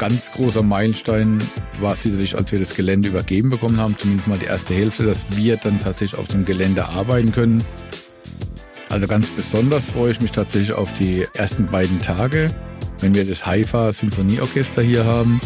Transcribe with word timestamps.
ganz 0.00 0.32
großer 0.32 0.62
Meilenstein 0.62 1.42
war 1.78 1.94
sicherlich, 1.94 2.34
als 2.34 2.50
wir 2.50 2.58
das 2.58 2.74
Gelände 2.74 3.08
übergeben 3.08 3.50
bekommen 3.50 3.76
haben, 3.76 3.96
zumindest 3.98 4.28
mal 4.28 4.38
die 4.38 4.46
erste 4.46 4.72
Hälfte, 4.72 5.04
dass 5.04 5.26
wir 5.36 5.58
dann 5.58 5.78
tatsächlich 5.78 6.18
auf 6.18 6.26
dem 6.26 6.46
Gelände 6.46 6.88
arbeiten 6.88 7.32
können. 7.32 7.62
Also 8.88 9.06
ganz 9.06 9.28
besonders 9.28 9.90
freue 9.90 10.12
ich 10.12 10.20
mich 10.22 10.32
tatsächlich 10.32 10.72
auf 10.72 10.90
die 10.98 11.26
ersten 11.34 11.66
beiden 11.66 12.00
Tage, 12.00 12.50
wenn 13.00 13.14
wir 13.14 13.26
das 13.26 13.44
Haifa 13.44 13.92
Symphonieorchester 13.92 14.80
hier 14.80 15.04
haben. 15.04 15.38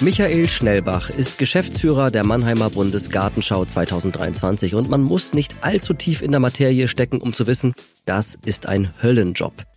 Michael 0.00 0.48
Schnellbach 0.48 1.10
ist 1.10 1.38
Geschäftsführer 1.38 2.10
der 2.10 2.26
Mannheimer 2.26 2.70
Bundesgartenschau 2.70 3.66
2023 3.66 4.74
und 4.74 4.90
man 4.90 5.02
muss 5.02 5.32
nicht 5.32 5.54
allzu 5.60 5.94
tief 5.94 6.22
in 6.22 6.32
der 6.32 6.40
Materie 6.40 6.88
stecken, 6.88 7.20
um 7.20 7.32
zu 7.32 7.46
wissen, 7.46 7.72
das 8.04 8.36
ist 8.44 8.66
ein 8.66 8.92
Höllenjob. 9.00 9.69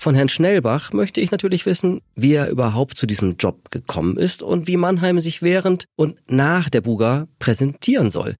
Von 0.00 0.14
Herrn 0.14 0.30
Schnellbach 0.30 0.94
möchte 0.94 1.20
ich 1.20 1.30
natürlich 1.30 1.66
wissen, 1.66 2.00
wie 2.14 2.32
er 2.32 2.48
überhaupt 2.48 2.96
zu 2.96 3.06
diesem 3.06 3.36
Job 3.36 3.70
gekommen 3.70 4.16
ist 4.16 4.42
und 4.42 4.66
wie 4.66 4.78
Mannheim 4.78 5.20
sich 5.20 5.42
während 5.42 5.84
und 5.94 6.16
nach 6.26 6.70
der 6.70 6.80
Buga 6.80 7.28
präsentieren 7.38 8.10
soll. 8.10 8.34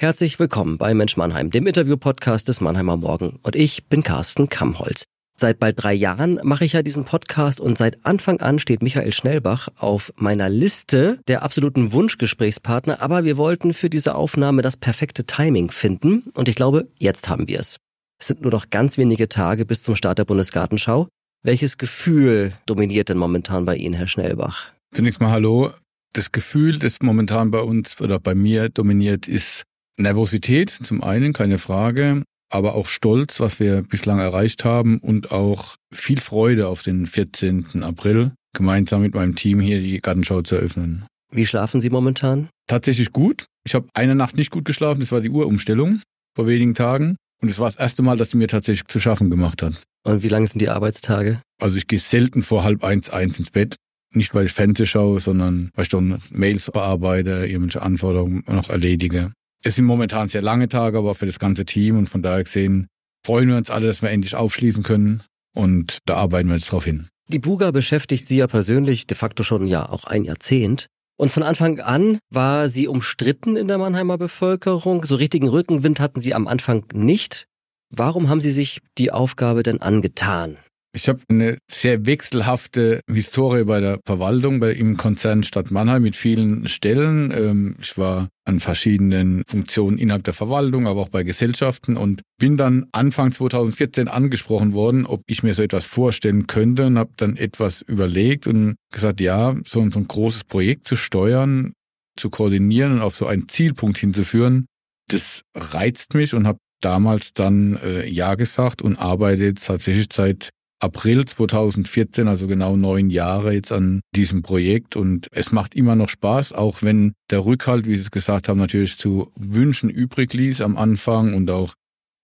Herzlich 0.00 0.38
willkommen 0.38 0.78
bei 0.78 0.94
Mensch 0.94 1.18
Mannheim, 1.18 1.50
dem 1.50 1.66
Interview-Podcast 1.66 2.48
des 2.48 2.62
Mannheimer 2.62 2.96
Morgen. 2.96 3.38
Und 3.42 3.56
ich 3.56 3.88
bin 3.88 4.02
Carsten 4.02 4.48
Kammholz. 4.48 5.04
Seit 5.38 5.60
bald 5.60 5.82
drei 5.82 5.92
Jahren 5.92 6.40
mache 6.42 6.64
ich 6.64 6.72
ja 6.72 6.82
diesen 6.82 7.04
Podcast 7.04 7.60
und 7.60 7.76
seit 7.76 8.06
Anfang 8.06 8.40
an 8.40 8.58
steht 8.58 8.82
Michael 8.82 9.12
Schnellbach 9.12 9.68
auf 9.76 10.14
meiner 10.16 10.48
Liste 10.48 11.20
der 11.28 11.42
absoluten 11.42 11.92
Wunschgesprächspartner, 11.92 13.02
aber 13.02 13.24
wir 13.24 13.36
wollten 13.36 13.74
für 13.74 13.90
diese 13.90 14.14
Aufnahme 14.14 14.62
das 14.62 14.78
perfekte 14.78 15.26
Timing 15.26 15.70
finden 15.70 16.30
und 16.34 16.48
ich 16.48 16.54
glaube, 16.54 16.88
jetzt 16.96 17.28
haben 17.28 17.48
wir 17.48 17.60
es. 17.60 17.76
Es 18.18 18.28
sind 18.28 18.42
nur 18.42 18.50
noch 18.50 18.70
ganz 18.70 18.98
wenige 18.98 19.28
Tage 19.28 19.66
bis 19.66 19.82
zum 19.82 19.96
Start 19.96 20.18
der 20.18 20.24
Bundesgartenschau. 20.24 21.08
Welches 21.42 21.78
Gefühl 21.78 22.52
dominiert 22.66 23.08
denn 23.08 23.18
momentan 23.18 23.64
bei 23.64 23.76
Ihnen, 23.76 23.94
Herr 23.94 24.08
Schnellbach? 24.08 24.72
Zunächst 24.92 25.20
mal 25.20 25.30
hallo. 25.30 25.70
Das 26.12 26.32
Gefühl, 26.32 26.78
das 26.78 26.98
momentan 27.02 27.50
bei 27.50 27.60
uns 27.60 28.00
oder 28.00 28.18
bei 28.18 28.34
mir 28.34 28.68
dominiert, 28.70 29.28
ist 29.28 29.64
Nervosität 29.98 30.70
zum 30.70 31.02
einen, 31.02 31.32
keine 31.32 31.58
Frage 31.58 32.22
aber 32.50 32.74
auch 32.74 32.86
Stolz, 32.86 33.40
was 33.40 33.60
wir 33.60 33.82
bislang 33.82 34.18
erreicht 34.18 34.64
haben 34.64 34.98
und 34.98 35.32
auch 35.32 35.76
viel 35.92 36.20
Freude 36.20 36.68
auf 36.68 36.82
den 36.82 37.06
14. 37.06 37.82
April, 37.82 38.32
gemeinsam 38.54 39.02
mit 39.02 39.14
meinem 39.14 39.34
Team 39.34 39.60
hier 39.60 39.80
die 39.80 40.00
Gartenschau 40.00 40.42
zu 40.42 40.56
eröffnen. 40.56 41.04
Wie 41.32 41.46
schlafen 41.46 41.80
Sie 41.80 41.90
momentan? 41.90 42.48
Tatsächlich 42.66 43.12
gut. 43.12 43.46
Ich 43.64 43.74
habe 43.74 43.88
eine 43.94 44.14
Nacht 44.14 44.36
nicht 44.36 44.50
gut 44.50 44.64
geschlafen, 44.64 45.00
das 45.00 45.12
war 45.12 45.20
die 45.20 45.30
Uhrumstellung 45.30 46.00
vor 46.34 46.46
wenigen 46.46 46.74
Tagen. 46.74 47.16
Und 47.42 47.50
es 47.50 47.58
war 47.58 47.68
das 47.68 47.76
erste 47.76 48.02
Mal, 48.02 48.16
dass 48.16 48.30
sie 48.30 48.36
mir 48.36 48.48
tatsächlich 48.48 48.86
zu 48.88 49.00
schaffen 49.00 49.30
gemacht 49.30 49.62
hat. 49.62 49.74
Und 50.04 50.22
wie 50.22 50.28
lange 50.28 50.46
sind 50.46 50.60
die 50.60 50.68
Arbeitstage? 50.68 51.40
Also 51.60 51.76
ich 51.76 51.86
gehe 51.86 51.98
selten 51.98 52.42
vor 52.42 52.64
halb 52.64 52.84
eins, 52.84 53.10
eins 53.10 53.38
ins 53.38 53.50
Bett. 53.50 53.76
Nicht, 54.14 54.34
weil 54.34 54.46
ich 54.46 54.52
Fernseh 54.52 54.86
schaue, 54.86 55.20
sondern 55.20 55.70
weil 55.74 55.82
ich 55.82 55.88
dann 55.88 56.22
Mails 56.30 56.70
bearbeite, 56.70 57.46
irgendwelche 57.46 57.82
Anforderungen 57.82 58.44
noch 58.48 58.70
erledige. 58.70 59.32
Es 59.64 59.76
sind 59.76 59.84
momentan 59.84 60.28
sehr 60.28 60.42
lange 60.42 60.68
Tage, 60.68 60.98
aber 60.98 61.14
für 61.14 61.26
das 61.26 61.38
ganze 61.38 61.66
Team 61.66 61.98
und 61.98 62.08
von 62.08 62.22
daher 62.22 62.44
gesehen 62.44 62.86
freuen 63.26 63.48
wir 63.48 63.56
uns 63.56 63.68
alle, 63.68 63.88
dass 63.88 64.02
wir 64.02 64.10
endlich 64.10 64.36
aufschließen 64.36 64.84
können 64.84 65.22
und 65.54 65.98
da 66.06 66.14
arbeiten 66.14 66.48
wir 66.48 66.54
jetzt 66.54 66.70
drauf 66.70 66.84
hin. 66.84 67.08
Die 67.28 67.40
Buga 67.40 67.72
beschäftigt 67.72 68.28
Sie 68.28 68.36
ja 68.36 68.46
persönlich 68.46 69.08
de 69.08 69.16
facto 69.16 69.42
schon 69.42 69.66
ja 69.66 69.88
auch 69.88 70.04
ein 70.04 70.22
Jahrzehnt. 70.22 70.86
Und 71.16 71.30
von 71.30 71.42
Anfang 71.42 71.80
an 71.80 72.18
war 72.30 72.68
sie 72.68 72.88
umstritten 72.88 73.56
in 73.56 73.68
der 73.68 73.78
Mannheimer 73.78 74.18
Bevölkerung. 74.18 75.04
So 75.04 75.16
richtigen 75.16 75.48
Rückenwind 75.48 75.98
hatten 75.98 76.20
Sie 76.20 76.34
am 76.34 76.46
Anfang 76.46 76.84
nicht. 76.92 77.46
Warum 77.88 78.28
haben 78.28 78.42
Sie 78.42 78.50
sich 78.50 78.80
die 78.98 79.12
Aufgabe 79.12 79.62
denn 79.62 79.80
angetan? 79.80 80.58
Ich 80.96 81.10
habe 81.10 81.20
eine 81.28 81.58
sehr 81.70 82.06
wechselhafte 82.06 83.02
Historie 83.06 83.64
bei 83.64 83.80
der 83.80 84.00
Verwaltung, 84.06 84.60
bei 84.60 84.72
im 84.72 84.96
Konzern 84.96 85.42
Stadt 85.42 85.70
Mannheim 85.70 86.02
mit 86.02 86.16
vielen 86.16 86.66
Stellen. 86.68 87.30
Ähm, 87.36 87.76
ich 87.82 87.98
war 87.98 88.28
an 88.46 88.60
verschiedenen 88.60 89.42
Funktionen 89.46 89.98
innerhalb 89.98 90.24
der 90.24 90.32
Verwaltung, 90.32 90.86
aber 90.86 91.02
auch 91.02 91.10
bei 91.10 91.22
Gesellschaften 91.22 91.98
und 91.98 92.22
bin 92.38 92.56
dann 92.56 92.86
Anfang 92.92 93.30
2014 93.30 94.08
angesprochen 94.08 94.72
worden, 94.72 95.04
ob 95.04 95.20
ich 95.26 95.42
mir 95.42 95.52
so 95.52 95.62
etwas 95.62 95.84
vorstellen 95.84 96.46
könnte 96.46 96.86
und 96.86 96.96
habe 96.96 97.12
dann 97.18 97.36
etwas 97.36 97.82
überlegt 97.82 98.46
und 98.46 98.76
gesagt, 98.90 99.20
ja, 99.20 99.54
so 99.66 99.82
ein, 99.82 99.92
so 99.92 99.98
ein 99.98 100.08
großes 100.08 100.44
Projekt 100.44 100.86
zu 100.88 100.96
steuern, 100.96 101.74
zu 102.18 102.30
koordinieren 102.30 102.92
und 102.92 103.00
auf 103.02 103.14
so 103.14 103.26
einen 103.26 103.48
Zielpunkt 103.48 103.98
hinzuführen, 103.98 104.64
das 105.08 105.42
reizt 105.54 106.14
mich 106.14 106.32
und 106.32 106.46
habe 106.46 106.58
damals 106.80 107.34
dann 107.34 107.78
äh, 107.84 108.06
Ja 108.08 108.34
gesagt 108.34 108.80
und 108.80 108.96
arbeite 108.96 109.52
tatsächlich 109.52 110.06
seit 110.10 110.50
April 110.86 111.24
2014, 111.24 112.28
also 112.28 112.46
genau 112.46 112.76
neun 112.76 113.10
Jahre 113.10 113.52
jetzt 113.52 113.72
an 113.72 114.00
diesem 114.14 114.42
Projekt 114.42 114.94
und 114.94 115.26
es 115.32 115.50
macht 115.50 115.74
immer 115.74 115.96
noch 115.96 116.08
Spaß, 116.08 116.52
auch 116.52 116.82
wenn 116.82 117.12
der 117.30 117.44
Rückhalt, 117.44 117.88
wie 117.88 117.96
Sie 117.96 118.02
es 118.02 118.12
gesagt 118.12 118.48
haben, 118.48 118.60
natürlich 118.60 118.96
zu 118.96 119.32
Wünschen 119.34 119.90
übrig 119.90 120.32
ließ 120.32 120.60
am 120.60 120.76
Anfang 120.76 121.34
und 121.34 121.50
auch 121.50 121.74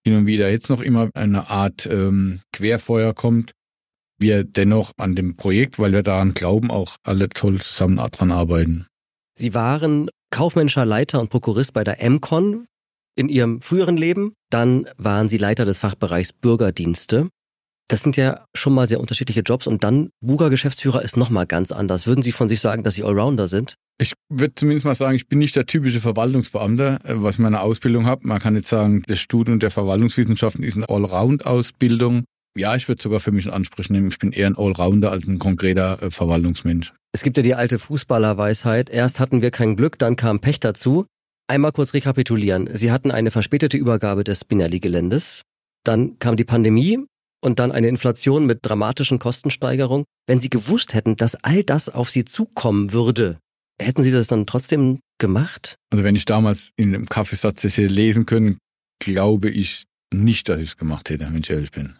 hin 0.05 0.15
und 0.15 0.25
wieder 0.27 0.49
jetzt 0.49 0.69
noch 0.69 0.81
immer 0.81 1.09
eine 1.13 1.49
Art 1.49 1.85
ähm, 1.85 2.39
Querfeuer 2.53 3.13
kommt. 3.13 3.51
Wir 4.17 4.45
dennoch 4.45 4.93
an 4.97 5.15
dem 5.15 5.35
Projekt, 5.35 5.77
weil 5.77 5.91
wir 5.91 6.03
daran 6.03 6.33
glauben, 6.33 6.71
auch 6.71 6.95
alle 7.03 7.27
toll 7.27 7.59
zusammen 7.59 7.97
dran 7.97 8.31
arbeiten. 8.31 8.87
Sie 9.37 9.53
waren 9.53 10.09
kaufmännischer 10.31 10.85
Leiter 10.85 11.19
und 11.19 11.29
Prokurist 11.29 11.73
bei 11.73 11.83
der 11.83 11.97
MCON 12.09 12.65
in 13.17 13.27
Ihrem 13.27 13.59
früheren 13.59 13.97
Leben. 13.97 14.33
Dann 14.49 14.87
waren 14.97 15.27
Sie 15.27 15.37
Leiter 15.37 15.65
des 15.65 15.79
Fachbereichs 15.79 16.31
Bürgerdienste. 16.31 17.27
Das 17.87 18.01
sind 18.01 18.17
ja 18.17 18.45
schon 18.55 18.73
mal 18.73 18.87
sehr 18.87 18.99
unterschiedliche 18.99 19.41
Jobs 19.41 19.67
und 19.67 19.83
dann 19.83 20.09
Buga-Geschäftsführer 20.21 21.01
ist 21.01 21.17
nochmal 21.17 21.45
ganz 21.45 21.71
anders. 21.71 22.07
Würden 22.07 22.23
Sie 22.23 22.31
von 22.31 22.49
sich 22.49 22.59
sagen, 22.59 22.83
dass 22.83 22.95
Sie 22.95 23.03
Allrounder 23.03 23.47
sind? 23.47 23.75
Ich 23.99 24.13
würde 24.29 24.55
zumindest 24.55 24.85
mal 24.85 24.95
sagen, 24.95 25.15
ich 25.15 25.27
bin 25.27 25.39
nicht 25.39 25.55
der 25.55 25.65
typische 25.65 25.99
Verwaltungsbeamte, 25.99 26.99
äh, 27.03 27.13
was 27.15 27.37
meine 27.37 27.61
Ausbildung 27.61 28.05
habe. 28.05 28.27
Man 28.27 28.39
kann 28.39 28.55
jetzt 28.55 28.69
sagen, 28.69 29.03
das 29.07 29.19
Studium 29.19 29.59
der 29.59 29.71
Verwaltungswissenschaften 29.71 30.63
ist 30.63 30.77
eine 30.77 30.89
Allround-Ausbildung. 30.89 32.23
Ja, 32.57 32.75
ich 32.75 32.87
würde 32.87 33.01
sogar 33.01 33.19
für 33.19 33.31
mich 33.31 33.45
einen 33.45 33.53
Anspruch 33.53 33.89
nehmen. 33.89 34.09
Ich 34.09 34.19
bin 34.19 34.31
eher 34.31 34.47
ein 34.47 34.57
Allrounder 34.57 35.11
als 35.11 35.27
ein 35.27 35.39
konkreter 35.39 36.01
äh, 36.01 36.11
Verwaltungsmensch. 36.11 36.93
Es 37.11 37.21
gibt 37.21 37.37
ja 37.37 37.43
die 37.43 37.55
alte 37.55 37.79
Fußballerweisheit. 37.79 38.89
Erst 38.89 39.19
hatten 39.19 39.41
wir 39.41 39.51
kein 39.51 39.75
Glück, 39.75 39.99
dann 39.99 40.15
kam 40.15 40.39
Pech 40.39 40.59
dazu. 40.59 41.05
Einmal 41.47 41.71
kurz 41.71 41.93
rekapitulieren. 41.93 42.67
Sie 42.71 42.91
hatten 42.91 43.11
eine 43.11 43.29
verspätete 43.29 43.77
Übergabe 43.77 44.23
des 44.23 44.41
Spinelli-Geländes. 44.41 45.43
Dann 45.83 46.17
kam 46.17 46.37
die 46.37 46.45
Pandemie 46.45 47.05
und 47.43 47.59
dann 47.59 47.71
eine 47.71 47.87
Inflation 47.87 48.45
mit 48.45 48.59
dramatischen 48.63 49.19
Kostensteigerungen. 49.19 50.05
Wenn 50.27 50.39
Sie 50.39 50.49
gewusst 50.49 50.93
hätten, 50.93 51.15
dass 51.15 51.35
all 51.35 51.63
das 51.63 51.89
auf 51.89 52.09
Sie 52.09 52.25
zukommen 52.25 52.93
würde, 52.93 53.37
hätten 53.81 54.03
Sie 54.03 54.11
das 54.11 54.27
dann 54.27 54.45
trotzdem 54.45 54.99
gemacht? 55.19 55.75
Also 55.91 56.03
wenn 56.03 56.15
ich 56.15 56.25
damals 56.25 56.71
in 56.77 56.95
einem 56.95 57.07
Kaffeesatz 57.07 57.61
das 57.61 57.77
hätte 57.77 57.87
lesen 57.87 58.25
können, 58.25 58.57
glaube 58.99 59.49
ich 59.49 59.83
nicht, 60.13 60.47
dass 60.49 60.61
ich 60.61 60.69
es 60.69 60.77
gemacht 60.77 61.09
hätte, 61.09 61.25
wenn 61.25 61.41
ich 61.41 61.49
ehrlich 61.49 61.71
bin. 61.71 61.95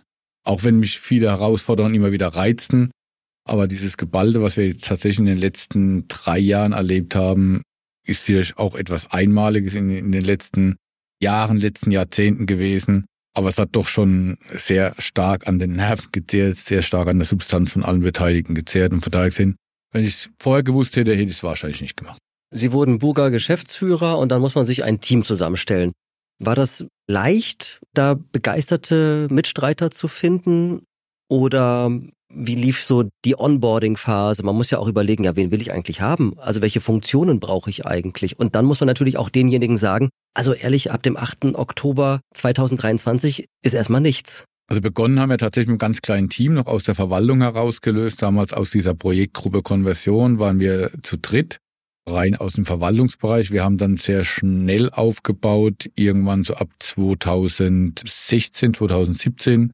Auch 0.45 0.63
wenn 0.63 0.79
mich 0.79 0.99
viele 0.99 1.27
Herausforderungen 1.27 1.95
immer 1.95 2.11
wieder 2.11 2.29
reizten, 2.29 2.91
aber 3.45 3.67
dieses 3.67 3.97
Gebalde, 3.97 4.41
was 4.41 4.57
wir 4.57 4.67
jetzt 4.67 4.85
tatsächlich 4.85 5.19
in 5.19 5.25
den 5.25 5.37
letzten 5.37 6.07
drei 6.07 6.39
Jahren 6.39 6.71
erlebt 6.71 7.15
haben, 7.15 7.61
ist 8.05 8.25
sicherlich 8.25 8.57
auch 8.57 8.75
etwas 8.75 9.11
Einmaliges 9.11 9.73
in, 9.73 9.89
in 9.89 10.11
den 10.11 10.23
letzten 10.23 10.75
Jahren, 11.21 11.57
letzten 11.57 11.91
Jahrzehnten 11.91 12.45
gewesen. 12.45 13.05
Aber 13.35 13.49
es 13.49 13.57
hat 13.57 13.69
doch 13.71 13.87
schon 13.87 14.37
sehr 14.41 14.93
stark 14.99 15.47
an 15.47 15.57
den 15.59 15.75
Nerven 15.75 16.09
gezehrt, 16.11 16.57
sehr 16.57 16.83
stark 16.83 17.07
an 17.07 17.17
der 17.17 17.25
Substanz 17.25 17.71
von 17.71 17.83
allen 17.83 18.01
Beteiligten 18.01 18.53
gezehrt. 18.53 18.93
Und 18.93 19.13
daher 19.13 19.29
gesehen, 19.29 19.55
wenn 19.91 20.03
ich 20.03 20.13
es 20.13 20.29
vorher 20.37 20.63
gewusst 20.63 20.95
hätte, 20.95 21.11
hätte 21.11 21.23
ich 21.23 21.37
es 21.37 21.43
wahrscheinlich 21.43 21.81
nicht 21.81 21.97
gemacht. 21.97 22.19
Sie 22.51 22.71
wurden 22.71 22.99
Buga 22.99 23.29
Geschäftsführer 23.29 24.19
und 24.19 24.29
dann 24.29 24.41
muss 24.41 24.53
man 24.53 24.65
sich 24.65 24.83
ein 24.83 25.01
Team 25.01 25.23
zusammenstellen. 25.23 25.91
War 26.39 26.55
das 26.55 26.85
leicht, 27.07 27.79
da 27.93 28.15
begeisterte 28.31 29.27
Mitstreiter 29.31 29.89
zu 29.89 30.07
finden? 30.07 30.83
Oder 31.29 31.89
wie 32.29 32.55
lief 32.55 32.83
so 32.83 33.09
die 33.25 33.39
Onboarding-Phase? 33.39 34.43
Man 34.43 34.55
muss 34.55 34.69
ja 34.69 34.77
auch 34.77 34.87
überlegen, 34.87 35.23
ja, 35.23 35.35
wen 35.35 35.51
will 35.51 35.61
ich 35.61 35.71
eigentlich 35.71 36.01
haben? 36.01 36.37
Also 36.37 36.61
welche 36.61 36.81
Funktionen 36.81 37.39
brauche 37.39 37.69
ich 37.69 37.85
eigentlich? 37.85 38.37
Und 38.37 38.55
dann 38.55 38.65
muss 38.65 38.79
man 38.79 38.87
natürlich 38.87 39.17
auch 39.17 39.29
denjenigen 39.29 39.77
sagen, 39.77 40.09
also 40.33 40.53
ehrlich, 40.53 40.91
ab 40.91 41.03
dem 41.03 41.17
8. 41.17 41.55
Oktober 41.55 42.21
2023 42.33 43.45
ist 43.63 43.73
erstmal 43.73 44.01
nichts. 44.01 44.45
Also 44.67 44.81
begonnen 44.81 45.19
haben 45.19 45.29
wir 45.29 45.37
tatsächlich 45.37 45.67
mit 45.67 45.81
einem 45.81 45.91
ganz 45.91 46.01
kleinen 46.01 46.29
Team, 46.29 46.53
noch 46.53 46.67
aus 46.67 46.83
der 46.83 46.95
Verwaltung 46.95 47.41
herausgelöst. 47.41 48.21
Damals 48.21 48.53
aus 48.53 48.71
dieser 48.71 48.93
Projektgruppe 48.93 49.61
Konversion 49.61 50.39
waren 50.39 50.59
wir 50.59 50.91
zu 51.01 51.17
dritt, 51.17 51.57
rein 52.09 52.35
aus 52.35 52.53
dem 52.53 52.65
Verwaltungsbereich. 52.65 53.51
Wir 53.51 53.63
haben 53.63 53.77
dann 53.77 53.97
sehr 53.97 54.25
schnell 54.25 54.89
aufgebaut, 54.89 55.89
irgendwann 55.95 56.43
so 56.43 56.55
ab 56.55 56.69
2016, 56.79 58.73
2017 58.73 59.71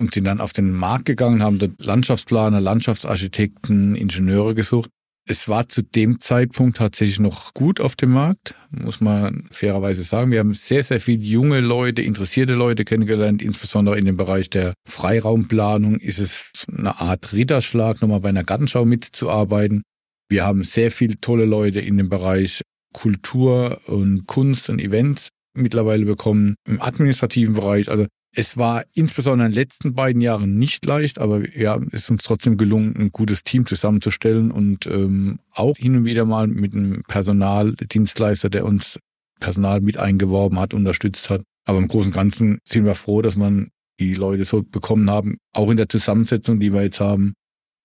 und 0.00 0.14
sind 0.14 0.24
dann 0.24 0.40
auf 0.40 0.52
den 0.52 0.72
Markt 0.72 1.04
gegangen, 1.04 1.42
haben 1.42 1.58
dort 1.58 1.84
Landschaftsplaner, 1.84 2.60
Landschaftsarchitekten, 2.60 3.94
Ingenieure 3.94 4.54
gesucht. 4.54 4.90
Es 5.28 5.48
war 5.48 5.68
zu 5.68 5.82
dem 5.82 6.18
Zeitpunkt 6.18 6.78
tatsächlich 6.78 7.20
noch 7.20 7.54
gut 7.54 7.80
auf 7.80 7.94
dem 7.94 8.10
Markt, 8.10 8.56
muss 8.70 9.00
man 9.00 9.44
fairerweise 9.52 10.02
sagen. 10.02 10.32
Wir 10.32 10.40
haben 10.40 10.54
sehr, 10.54 10.82
sehr 10.82 11.00
viele 11.00 11.22
junge 11.22 11.60
Leute, 11.60 12.02
interessierte 12.02 12.54
Leute 12.54 12.84
kennengelernt, 12.84 13.40
insbesondere 13.40 13.98
in 13.98 14.04
dem 14.04 14.16
Bereich 14.16 14.50
der 14.50 14.74
Freiraumplanung 14.88 15.96
ist 15.96 16.18
es 16.18 16.50
eine 16.66 17.00
Art 17.00 17.32
Ritterschlag, 17.32 18.02
nochmal 18.02 18.20
bei 18.20 18.30
einer 18.30 18.42
Gartenschau 18.42 18.84
mitzuarbeiten. 18.84 19.82
Wir 20.28 20.44
haben 20.44 20.64
sehr 20.64 20.90
viele 20.90 21.20
tolle 21.20 21.44
Leute 21.44 21.78
in 21.78 21.98
dem 21.98 22.08
Bereich 22.08 22.62
Kultur 22.92 23.80
und 23.86 24.26
Kunst 24.26 24.68
und 24.70 24.80
Events 24.80 25.28
mittlerweile 25.56 26.04
bekommen, 26.04 26.56
im 26.66 26.80
administrativen 26.82 27.54
Bereich. 27.54 27.90
Also 27.90 28.06
es 28.34 28.56
war 28.56 28.84
insbesondere 28.94 29.46
in 29.46 29.52
den 29.52 29.60
letzten 29.60 29.94
beiden 29.94 30.22
Jahren 30.22 30.58
nicht 30.58 30.84
leicht, 30.86 31.18
aber 31.18 31.48
ja, 31.56 31.76
es 31.88 32.04
ist 32.04 32.10
uns 32.10 32.22
trotzdem 32.22 32.56
gelungen, 32.56 32.96
ein 32.96 33.12
gutes 33.12 33.44
Team 33.44 33.66
zusammenzustellen 33.66 34.50
und 34.50 34.86
ähm, 34.86 35.38
auch 35.50 35.76
hin 35.76 35.96
und 35.96 36.04
wieder 36.04 36.24
mal 36.24 36.46
mit 36.46 36.72
einem 36.72 37.02
Personaldienstleister, 37.08 38.48
der 38.48 38.64
uns 38.64 38.98
Personal 39.38 39.80
mit 39.80 39.98
eingeworben 39.98 40.58
hat, 40.58 40.72
unterstützt 40.72 41.28
hat. 41.28 41.42
Aber 41.66 41.78
im 41.78 41.88
Großen 41.88 42.08
und 42.08 42.14
Ganzen 42.14 42.58
sind 42.64 42.84
wir 42.84 42.94
froh, 42.94 43.22
dass 43.22 43.36
man 43.36 43.68
die 44.00 44.14
Leute 44.14 44.44
so 44.44 44.62
bekommen 44.62 45.10
haben, 45.10 45.36
auch 45.52 45.70
in 45.70 45.76
der 45.76 45.88
Zusammensetzung, 45.88 46.58
die 46.58 46.72
wir 46.72 46.82
jetzt 46.82 47.00
haben, 47.00 47.34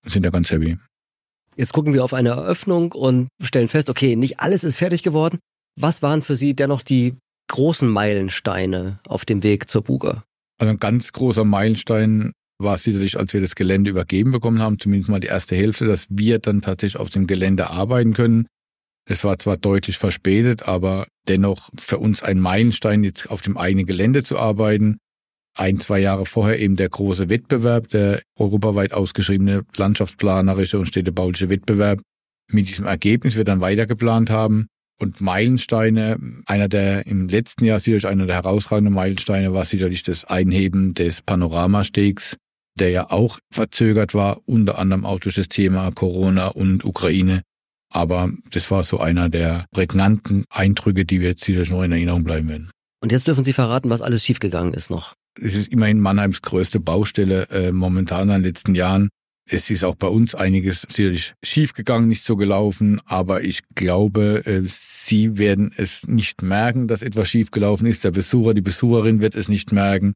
sind 0.03 0.23
ja 0.23 0.29
ganz 0.29 0.49
happy. 0.49 0.77
Jetzt 1.57 1.73
gucken 1.73 1.93
wir 1.93 2.03
auf 2.03 2.13
eine 2.13 2.29
Eröffnung 2.29 2.91
und 2.93 3.27
stellen 3.41 3.67
fest, 3.67 3.89
okay, 3.89 4.15
nicht 4.15 4.39
alles 4.39 4.63
ist 4.63 4.77
fertig 4.77 5.03
geworden. 5.03 5.39
Was 5.75 6.01
waren 6.01 6.21
für 6.21 6.35
Sie 6.35 6.55
dennoch 6.55 6.83
die 6.83 7.15
großen 7.49 7.87
Meilensteine 7.89 8.99
auf 9.07 9.25
dem 9.25 9.43
Weg 9.43 9.67
zur 9.67 9.81
Buga? 9.81 10.23
Also 10.59 10.71
ein 10.71 10.77
ganz 10.77 11.11
großer 11.11 11.45
Meilenstein 11.45 12.31
war 12.59 12.77
sicherlich, 12.77 13.19
als 13.19 13.33
wir 13.33 13.41
das 13.41 13.55
Gelände 13.55 13.91
übergeben 13.91 14.31
bekommen 14.31 14.59
haben, 14.59 14.79
zumindest 14.79 15.09
mal 15.09 15.19
die 15.19 15.27
erste 15.27 15.55
Hälfte, 15.55 15.85
dass 15.85 16.07
wir 16.09 16.39
dann 16.39 16.61
tatsächlich 16.61 16.99
auf 16.99 17.09
dem 17.09 17.27
Gelände 17.27 17.69
arbeiten 17.69 18.13
können. 18.13 18.47
Es 19.09 19.23
war 19.23 19.37
zwar 19.37 19.57
deutlich 19.57 19.97
verspätet, 19.97 20.67
aber 20.67 21.07
dennoch 21.27 21.69
für 21.77 21.99
uns 21.99 22.23
ein 22.23 22.39
Meilenstein, 22.39 23.03
jetzt 23.03 23.29
auf 23.29 23.41
dem 23.41 23.57
eigenen 23.57 23.85
Gelände 23.85 24.23
zu 24.23 24.37
arbeiten. 24.37 24.97
Ein, 25.57 25.79
zwei 25.79 25.99
Jahre 25.99 26.25
vorher 26.25 26.59
eben 26.59 26.75
der 26.75 26.89
große 26.89 27.29
Wettbewerb, 27.29 27.89
der 27.89 28.21
europaweit 28.37 28.93
ausgeschriebene 28.93 29.63
landschaftsplanerische 29.75 30.77
und 30.77 30.87
städtebauliche 30.87 31.49
Wettbewerb. 31.49 32.01
Mit 32.51 32.67
diesem 32.67 32.85
Ergebnis 32.85 33.35
wir 33.35 33.43
dann 33.43 33.61
weiter 33.61 33.85
geplant 33.85 34.29
haben. 34.29 34.67
Und 34.99 35.21
Meilensteine, 35.21 36.17
einer 36.47 36.67
der 36.67 37.05
im 37.05 37.29
letzten 37.29 37.65
Jahr 37.65 37.79
sicherlich 37.79 38.07
einer 38.07 38.25
der 38.25 38.35
herausragenden 38.35 38.93
Meilensteine 38.93 39.53
war 39.53 39.63
sicherlich 39.63 40.03
das 40.03 40.25
Einheben 40.25 40.95
des 40.95 41.21
Panoramastegs, 41.21 42.35
der 42.79 42.89
ja 42.89 43.11
auch 43.11 43.39
verzögert 43.51 44.13
war, 44.13 44.41
unter 44.45 44.79
anderem 44.79 45.05
auch 45.05 45.19
durch 45.19 45.35
das 45.35 45.49
Thema 45.49 45.91
Corona 45.91 46.47
und 46.47 46.83
Ukraine. 46.83 47.41
Aber 47.93 48.29
das 48.51 48.69
war 48.71 48.83
so 48.83 48.99
einer 48.99 49.29
der 49.29 49.65
prägnanten 49.71 50.45
Eindrücke, 50.49 51.05
die 51.05 51.21
wir 51.21 51.29
jetzt 51.29 51.43
sicherlich 51.43 51.69
noch 51.69 51.83
in 51.83 51.91
Erinnerung 51.91 52.23
bleiben 52.23 52.49
werden. 52.49 52.71
Und 53.01 53.11
jetzt 53.11 53.27
dürfen 53.27 53.43
Sie 53.43 53.53
verraten, 53.53 53.89
was 53.89 54.01
alles 54.01 54.25
schiefgegangen 54.25 54.73
ist 54.73 54.89
noch. 54.89 55.13
Es 55.39 55.53
ist 55.53 55.71
immerhin 55.71 55.99
Mannheims 55.99 56.41
größte 56.41 56.79
Baustelle 56.79 57.47
äh, 57.49 57.71
momentan 57.71 58.29
in 58.29 58.35
den 58.35 58.43
letzten 58.43 58.73
Jahren. 58.73 59.09
Es 59.49 59.69
ist 59.69 59.83
auch 59.83 59.95
bei 59.95 60.07
uns 60.07 60.35
einiges 60.35 60.81
sicherlich 60.81 61.33
schiefgegangen, 61.43 62.09
nicht 62.09 62.23
so 62.23 62.35
gelaufen, 62.35 63.01
aber 63.05 63.43
ich 63.43 63.61
glaube, 63.75 64.43
äh, 64.45 64.61
Sie 64.65 65.37
werden 65.37 65.73
es 65.77 66.05
nicht 66.05 66.41
merken, 66.41 66.89
dass 66.89 67.01
etwas 67.01 67.29
schiefgelaufen 67.29 67.87
ist. 67.87 68.03
Der 68.03 68.11
Besucher, 68.11 68.53
die 68.53 68.61
Besucherin 68.61 69.21
wird 69.21 69.35
es 69.35 69.47
nicht 69.47 69.71
merken. 69.71 70.11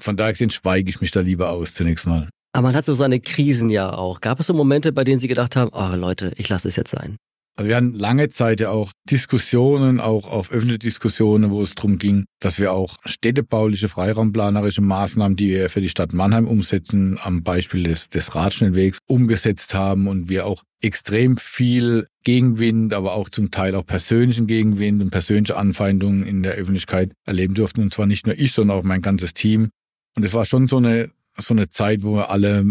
Von 0.00 0.16
daher 0.16 0.34
schweige 0.50 0.90
ich 0.90 1.00
mich 1.00 1.12
da 1.12 1.20
lieber 1.20 1.50
aus 1.50 1.74
zunächst 1.74 2.06
mal. 2.06 2.28
Aber 2.52 2.68
man 2.68 2.74
hat 2.74 2.84
so 2.84 2.94
seine 2.94 3.20
Krisen 3.20 3.70
ja 3.70 3.92
auch. 3.92 4.20
Gab 4.20 4.40
es 4.40 4.46
so 4.46 4.52
Momente, 4.52 4.92
bei 4.92 5.04
denen 5.04 5.20
Sie 5.20 5.28
gedacht 5.28 5.54
haben, 5.54 5.70
oh 5.72 5.94
Leute, 5.94 6.32
ich 6.36 6.48
lasse 6.48 6.66
es 6.66 6.74
jetzt 6.74 6.90
sein? 6.90 7.16
Also 7.54 7.68
wir 7.68 7.76
hatten 7.76 7.92
lange 7.92 8.30
Zeit 8.30 8.60
ja 8.60 8.70
auch 8.70 8.92
Diskussionen, 9.10 10.00
auch 10.00 10.30
auf 10.30 10.50
öffentliche 10.50 10.78
Diskussionen, 10.78 11.50
wo 11.50 11.62
es 11.62 11.74
darum 11.74 11.98
ging, 11.98 12.24
dass 12.40 12.58
wir 12.58 12.72
auch 12.72 12.96
städtebauliche, 13.04 13.88
freiraumplanerische 13.88 14.80
Maßnahmen, 14.80 15.36
die 15.36 15.48
wir 15.48 15.68
für 15.68 15.82
die 15.82 15.90
Stadt 15.90 16.14
Mannheim 16.14 16.48
umsetzen, 16.48 17.18
am 17.22 17.42
Beispiel 17.42 17.82
des, 17.82 18.08
des 18.08 18.34
Radschnellwegs 18.34 18.98
umgesetzt 19.06 19.74
haben 19.74 20.08
und 20.08 20.30
wir 20.30 20.46
auch 20.46 20.62
extrem 20.80 21.36
viel 21.36 22.06
Gegenwind, 22.24 22.94
aber 22.94 23.12
auch 23.14 23.28
zum 23.28 23.50
Teil 23.50 23.74
auch 23.74 23.84
persönlichen 23.84 24.46
Gegenwind 24.46 25.02
und 25.02 25.10
persönliche 25.10 25.56
Anfeindungen 25.56 26.26
in 26.26 26.42
der 26.42 26.54
Öffentlichkeit 26.54 27.12
erleben 27.26 27.54
durften. 27.54 27.82
Und 27.82 27.92
zwar 27.92 28.06
nicht 28.06 28.26
nur 28.26 28.38
ich, 28.38 28.52
sondern 28.52 28.78
auch 28.78 28.82
mein 28.82 29.02
ganzes 29.02 29.34
Team. 29.34 29.68
Und 30.16 30.24
es 30.24 30.32
war 30.32 30.46
schon 30.46 30.68
so 30.68 30.78
eine 30.78 31.10
so 31.38 31.54
eine 31.54 31.70
Zeit, 31.70 32.02
wo 32.02 32.16
wir 32.16 32.28
alle 32.28 32.62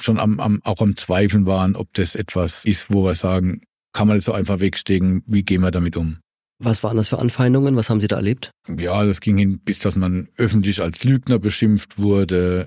schon 0.00 0.18
am, 0.18 0.40
am, 0.40 0.60
auch 0.64 0.80
am 0.80 0.96
Zweifeln 0.96 1.44
waren, 1.44 1.76
ob 1.76 1.92
das 1.92 2.14
etwas 2.14 2.64
ist, 2.64 2.90
wo 2.90 3.04
wir 3.04 3.14
sagen, 3.14 3.60
kann 3.96 4.08
man 4.08 4.18
das 4.18 4.26
so 4.26 4.32
einfach 4.32 4.60
wegstecken? 4.60 5.22
Wie 5.26 5.42
gehen 5.42 5.62
wir 5.62 5.70
damit 5.70 5.96
um? 5.96 6.18
Was 6.62 6.82
waren 6.82 6.98
das 6.98 7.08
für 7.08 7.18
Anfeindungen? 7.18 7.76
Was 7.76 7.88
haben 7.88 8.02
Sie 8.02 8.08
da 8.08 8.16
erlebt? 8.16 8.50
Ja, 8.78 9.02
das 9.06 9.22
ging 9.22 9.38
hin, 9.38 9.58
bis 9.58 9.78
dass 9.78 9.96
man 9.96 10.28
öffentlich 10.36 10.82
als 10.82 11.02
Lügner 11.02 11.38
beschimpft 11.38 11.98
wurde, 11.98 12.66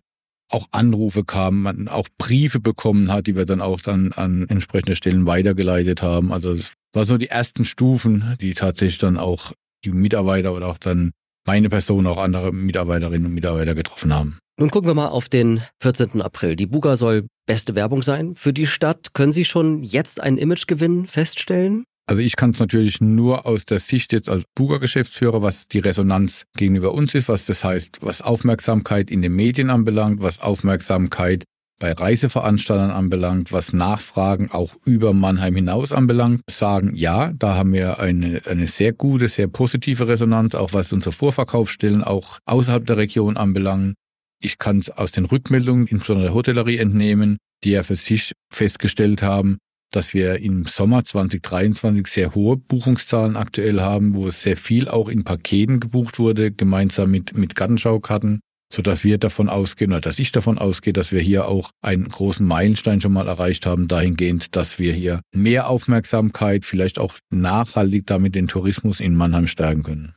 auch 0.51 0.67
Anrufe 0.71 1.23
kamen, 1.23 1.61
man 1.61 1.87
auch 1.87 2.07
Briefe 2.17 2.59
bekommen 2.59 3.13
hat, 3.13 3.27
die 3.27 3.35
wir 3.35 3.45
dann 3.45 3.61
auch 3.61 3.79
dann 3.79 4.11
an 4.13 4.47
entsprechende 4.49 4.95
Stellen 4.95 5.27
weitergeleitet 5.27 6.01
haben. 6.01 6.33
Also 6.33 6.51
es 6.53 6.73
war 6.93 7.05
so 7.05 7.19
die 7.19 7.29
ersten 7.29 7.63
Stufen, 7.63 8.35
die 8.41 8.55
tatsächlich 8.55 8.97
dann 8.97 9.17
auch 9.17 9.51
die 9.85 9.91
Mitarbeiter 9.91 10.55
oder 10.55 10.65
auch 10.65 10.79
dann 10.79 11.11
meine 11.45 11.69
Person, 11.69 12.07
auch 12.07 12.17
andere 12.17 12.51
Mitarbeiterinnen 12.51 13.27
und 13.27 13.35
Mitarbeiter 13.35 13.75
getroffen 13.75 14.13
haben. 14.13 14.39
Nun 14.59 14.71
gucken 14.71 14.89
wir 14.89 14.93
mal 14.93 15.07
auf 15.07 15.29
den 15.29 15.61
14. 15.81 16.21
April. 16.21 16.57
Die 16.57 16.65
Buga 16.65 16.97
soll 16.97 17.27
beste 17.45 17.75
Werbung 17.75 18.03
sein 18.03 18.35
für 18.35 18.51
die 18.51 18.67
Stadt. 18.67 19.13
Können 19.13 19.31
Sie 19.31 19.45
schon 19.45 19.83
jetzt 19.83 20.19
einen 20.19 20.37
Imagegewinn 20.37 21.07
feststellen? 21.07 21.85
Also 22.07 22.21
ich 22.21 22.35
kann 22.35 22.49
es 22.49 22.59
natürlich 22.59 22.99
nur 22.99 23.45
aus 23.45 23.65
der 23.65 23.79
Sicht 23.79 24.11
jetzt 24.11 24.27
als 24.27 24.43
Buga-Geschäftsführer, 24.55 25.41
was 25.41 25.69
die 25.69 25.79
Resonanz 25.79 26.43
gegenüber 26.57 26.93
uns 26.93 27.15
ist, 27.15 27.29
was 27.29 27.45
das 27.45 27.63
heißt, 27.63 27.99
was 28.01 28.21
Aufmerksamkeit 28.21 29.09
in 29.09 29.21
den 29.21 29.33
Medien 29.33 29.69
anbelangt, 29.69 30.21
was 30.21 30.41
Aufmerksamkeit 30.41 31.45
bei 31.79 31.93
Reiseveranstaltern 31.93 32.91
anbelangt, 32.91 33.53
was 33.53 33.71
Nachfragen 33.71 34.51
auch 34.51 34.75
über 34.83 35.13
Mannheim 35.13 35.55
hinaus 35.55 35.93
anbelangt, 35.93 36.41
sagen, 36.49 36.95
ja, 36.95 37.31
da 37.31 37.55
haben 37.55 37.71
wir 37.71 37.99
eine, 37.99 38.41
eine 38.45 38.67
sehr 38.67 38.91
gute, 38.91 39.29
sehr 39.29 39.47
positive 39.47 40.09
Resonanz, 40.09 40.53
auch 40.53 40.73
was 40.73 40.91
unsere 40.91 41.13
Vorverkaufsstellen 41.13 42.03
auch 42.03 42.39
außerhalb 42.45 42.85
der 42.85 42.97
Region 42.97 43.37
anbelangt. 43.37 43.93
Ich 44.41 44.57
kann 44.57 44.79
es 44.79 44.89
aus 44.89 45.11
den 45.11 45.25
Rückmeldungen, 45.25 45.87
insbesondere 45.87 46.27
der 46.27 46.33
Hotellerie, 46.33 46.77
entnehmen, 46.77 47.37
die 47.63 47.71
ja 47.71 47.83
für 47.83 47.95
sich 47.95 48.31
festgestellt 48.51 49.21
haben, 49.21 49.57
dass 49.91 50.13
wir 50.13 50.39
im 50.39 50.65
Sommer 50.65 51.03
2023 51.03 52.07
sehr 52.07 52.35
hohe 52.35 52.57
Buchungszahlen 52.57 53.35
aktuell 53.35 53.81
haben, 53.81 54.13
wo 54.13 54.27
es 54.27 54.41
sehr 54.41 54.55
viel 54.55 54.87
auch 54.87 55.09
in 55.09 55.23
Paketen 55.23 55.79
gebucht 55.79 56.19
wurde, 56.19 56.51
gemeinsam 56.51 57.11
mit, 57.11 57.35
mit 57.37 57.55
Gartenschaukarten, 57.55 58.39
so 58.71 58.81
dass 58.81 59.03
wir 59.03 59.17
davon 59.17 59.49
ausgehen, 59.49 59.91
oder 59.91 60.01
dass 60.01 60.19
ich 60.19 60.31
davon 60.31 60.59
ausgehe, 60.59 60.93
dass 60.93 61.11
wir 61.11 61.21
hier 61.21 61.47
auch 61.47 61.71
einen 61.81 62.07
großen 62.07 62.45
Meilenstein 62.45 63.01
schon 63.01 63.13
mal 63.13 63.27
erreicht 63.27 63.65
haben, 63.65 63.87
dahingehend, 63.87 64.55
dass 64.55 64.77
wir 64.77 64.93
hier 64.93 65.21
mehr 65.33 65.67
Aufmerksamkeit, 65.67 66.65
vielleicht 66.65 66.99
auch 66.99 67.17
nachhaltig 67.31 68.05
damit 68.05 68.35
den 68.35 68.47
Tourismus 68.47 68.99
in 68.99 69.15
Mannheim 69.15 69.47
stärken 69.47 69.83
können. 69.83 70.13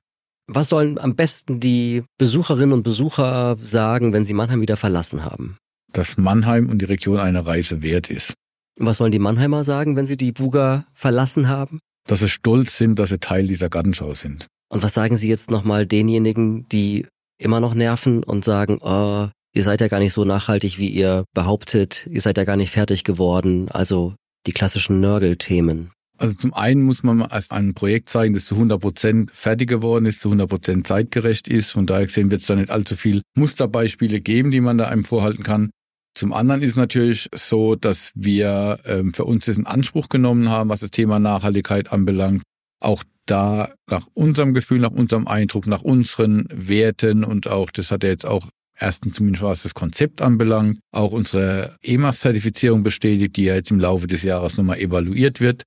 Was 0.55 0.69
sollen 0.69 0.99
am 0.99 1.17
besten 1.17 1.61
die 1.61 2.03
Besucherinnen 2.19 2.75
und 2.75 2.83
Besucher 2.83 3.57
sagen, 3.61 4.13
wenn 4.13 4.27
sie 4.27 4.35
Mannheim 4.35 4.61
wieder 4.61 4.77
verlassen 4.77 5.25
haben? 5.25 5.57
Dass 5.93 6.19
Mannheim 6.19 6.69
und 6.69 6.79
die 6.79 6.87
Region 6.87 7.19
eine 7.19 7.47
Reise 7.47 7.83
wert 7.83 8.11
ist. 8.11 8.35
Was 8.79 8.99
sollen 8.99 9.13
die 9.13 9.19
Mannheimer 9.19 9.65
sagen, 9.65 9.97
wenn 9.97 10.07
sie 10.07 10.17
die 10.17 10.33
Buga 10.33 10.85
verlassen 10.93 11.49
haben? 11.49 11.81
Dass 12.07 12.21
sie 12.21 12.29
stolz 12.29 12.77
sind, 12.77 12.99
dass 12.99 13.09
sie 13.11 13.19
Teil 13.19 13.47
dieser 13.47 13.71
Gartenschau 13.71 14.15
sind. 14.15 14.47
Und 14.69 14.83
was 14.83 14.95
sagen 14.95 15.17
Sie 15.17 15.29
jetzt 15.29 15.51
nochmal 15.51 15.87
denjenigen, 15.87 16.67
die 16.69 17.07
immer 17.39 17.61
noch 17.61 17.75
nerven 17.75 18.23
und 18.23 18.45
sagen, 18.45 18.79
oh, 18.81 19.29
ihr 19.55 19.65
seid 19.65 19.81
ja 19.81 19.89
gar 19.89 20.01
nicht 20.01 20.13
so 20.13 20.25
nachhaltig, 20.25 20.79
wie 20.79 20.89
ihr 20.89 21.25
behauptet, 21.35 22.07
ihr 22.11 22.21
seid 22.21 22.39
ja 22.39 22.45
gar 22.45 22.57
nicht 22.57 22.73
fertig 22.73 23.05
geworden, 23.05 23.69
also 23.71 24.15
die 24.47 24.53
klassischen 24.53 25.01
Nörgelthemen? 25.01 25.93
Also 26.19 26.35
zum 26.35 26.55
einen 26.55 26.83
muss 26.83 27.03
man 27.03 27.23
als 27.23 27.51
ein 27.51 27.75
Projekt 27.75 28.09
zeigen, 28.09 28.35
das 28.35 28.45
zu 28.45 28.55
100 28.55 28.81
Prozent 28.81 29.31
fertig 29.33 29.69
geworden 29.69 30.07
ist, 30.07 30.21
zu 30.21 30.29
100 30.29 30.49
Prozent 30.49 30.87
zeitgerecht 30.87 31.49
ist. 31.49 31.71
Von 31.71 31.87
daher 31.87 32.07
gesehen 32.07 32.31
wird 32.31 32.43
es 32.43 32.47
da 32.47 32.55
nicht 32.55 32.71
allzu 32.71 32.97
viel 32.97 33.23
Musterbeispiele 33.37 34.21
geben, 34.21 34.51
die 34.51 34.61
man 34.61 34.79
da 34.79 34.89
einem 34.89 35.05
vorhalten 35.05 35.43
kann. 35.43 35.71
Zum 36.15 36.33
anderen 36.33 36.63
ist 36.63 36.77
natürlich 36.77 37.29
so, 37.35 37.75
dass 37.75 38.13
wir 38.15 38.79
ähm, 38.85 39.15
für 39.15 39.25
uns 39.25 39.47
diesen 39.47 39.67
Anspruch 39.67 40.09
genommen 40.09 40.51
haben, 40.51 40.69
was 40.69 40.81
das 40.81 40.91
Thema 40.91 41.19
Nachhaltigkeit 41.19 41.91
anbelangt. 41.91 42.43
Auch 42.81 43.03
da 43.25 43.73
nach 43.89 44.07
unserem 44.13 44.53
Gefühl, 44.53 44.81
nach 44.81 44.91
unserem 44.91 45.27
Eindruck, 45.27 45.67
nach 45.67 45.83
unseren 45.83 46.47
Werten 46.51 47.25
und 47.25 47.49
auch, 47.49 47.71
das 47.71 47.91
hat 47.91 48.05
er 48.05 48.11
jetzt 48.11 48.27
auch 48.27 48.49
erstens 48.79 49.15
zumindest 49.15 49.43
was 49.43 49.63
das 49.63 49.75
Konzept 49.75 50.21
anbelangt, 50.21 50.81
auch 50.93 51.13
unsere 51.13 51.77
EMAS-Zertifizierung 51.83 52.83
bestätigt, 52.83 53.37
die 53.37 53.45
ja 53.45 53.55
jetzt 53.55 53.71
im 53.71 53.81
Laufe 53.81 54.07
des 54.07 54.23
Jahres 54.23 54.57
nochmal 54.57 54.79
evaluiert 54.79 55.41
wird 55.41 55.63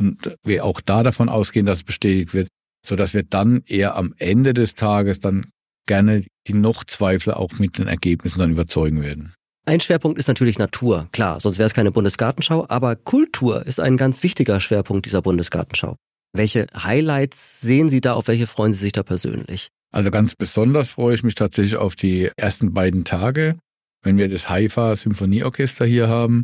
und 0.00 0.36
wir 0.44 0.64
auch 0.64 0.80
da 0.80 1.02
davon 1.02 1.28
ausgehen, 1.28 1.66
dass 1.66 1.78
es 1.78 1.84
bestätigt 1.84 2.34
wird, 2.34 2.48
so 2.86 2.96
dass 2.96 3.14
wir 3.14 3.22
dann 3.22 3.62
eher 3.66 3.96
am 3.96 4.14
Ende 4.18 4.54
des 4.54 4.74
Tages 4.74 5.20
dann 5.20 5.46
gerne 5.86 6.24
die 6.46 6.54
noch 6.54 6.84
Zweifler 6.84 7.38
auch 7.38 7.58
mit 7.58 7.78
den 7.78 7.86
Ergebnissen 7.86 8.38
dann 8.38 8.50
überzeugen 8.50 9.02
werden. 9.02 9.34
Ein 9.66 9.80
Schwerpunkt 9.80 10.18
ist 10.18 10.28
natürlich 10.28 10.58
Natur, 10.58 11.08
klar, 11.12 11.40
sonst 11.40 11.58
wäre 11.58 11.66
es 11.66 11.74
keine 11.74 11.90
Bundesgartenschau, 11.90 12.66
aber 12.68 12.96
Kultur 12.96 13.64
ist 13.64 13.80
ein 13.80 13.96
ganz 13.96 14.22
wichtiger 14.22 14.60
Schwerpunkt 14.60 15.06
dieser 15.06 15.22
Bundesgartenschau. 15.22 15.96
Welche 16.34 16.66
Highlights 16.76 17.60
sehen 17.60 17.88
Sie 17.88 18.00
da, 18.00 18.12
auf 18.12 18.28
welche 18.28 18.46
freuen 18.46 18.74
Sie 18.74 18.80
sich 18.80 18.92
da 18.92 19.02
persönlich? 19.02 19.68
Also 19.90 20.10
ganz 20.10 20.34
besonders 20.34 20.90
freue 20.90 21.14
ich 21.14 21.22
mich 21.22 21.34
tatsächlich 21.34 21.76
auf 21.76 21.96
die 21.96 22.28
ersten 22.36 22.74
beiden 22.74 23.04
Tage, 23.04 23.56
wenn 24.02 24.18
wir 24.18 24.28
das 24.28 24.50
Haifa 24.50 24.96
Symphonieorchester 24.96 25.86
hier 25.86 26.08
haben, 26.08 26.42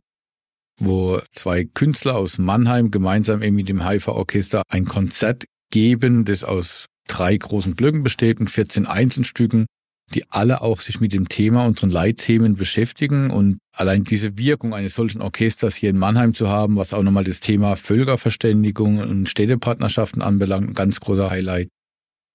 wo 0.81 1.21
zwei 1.33 1.65
Künstler 1.65 2.17
aus 2.17 2.39
Mannheim 2.39 2.91
gemeinsam 2.91 3.43
eben 3.43 3.57
mit 3.57 3.69
dem 3.69 3.85
Haifa 3.85 4.13
Orchester 4.13 4.63
ein 4.69 4.85
Konzert 4.85 5.45
geben, 5.71 6.25
das 6.25 6.43
aus 6.43 6.87
drei 7.07 7.37
großen 7.37 7.75
Blöcken 7.75 8.03
besteht 8.03 8.41
und 8.41 8.51
14 8.51 8.87
Einzelstücken 8.87 9.67
die 10.15 10.25
alle 10.31 10.61
auch 10.61 10.81
sich 10.81 11.01
mit 11.01 11.13
dem 11.13 11.29
Thema, 11.29 11.67
unseren 11.67 11.91
Leitthemen 11.91 12.57
beschäftigen 12.57 13.31
und 13.31 13.59
allein 13.73 14.05
diese 14.05 14.37
Wirkung 14.37 14.75
eines 14.75 14.95
solchen 14.95 15.21
Orchesters 15.21 15.75
hier 15.75 15.91
in 15.91 15.99
Mannheim 15.99 16.35
zu 16.35 16.49
haben, 16.49 16.77
was 16.77 16.93
auch 16.93 17.03
nochmal 17.03 17.25
das 17.25 17.41
Thema 17.41 17.77
Völkerverständigung 17.77 18.99
und 18.99 19.29
Städtepartnerschaften 19.29 20.23
anbelangt, 20.23 20.71
ein 20.71 20.75
ganz 20.75 21.01
großer 21.01 21.31
Highlight. 21.31 21.69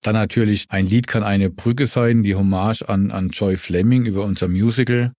Dann 0.03 0.13
natürlich, 0.13 0.65
ein 0.69 0.85
Lied 0.85 1.07
kann 1.07 1.23
eine 1.23 1.49
Brücke 1.49 1.87
sein, 1.87 2.23
die 2.23 2.35
Hommage 2.35 2.83
an, 2.83 3.11
an 3.11 3.29
Joy 3.29 3.57
Fleming 3.57 4.05
über 4.05 4.23
unser 4.23 4.47
Musical. 4.47 5.11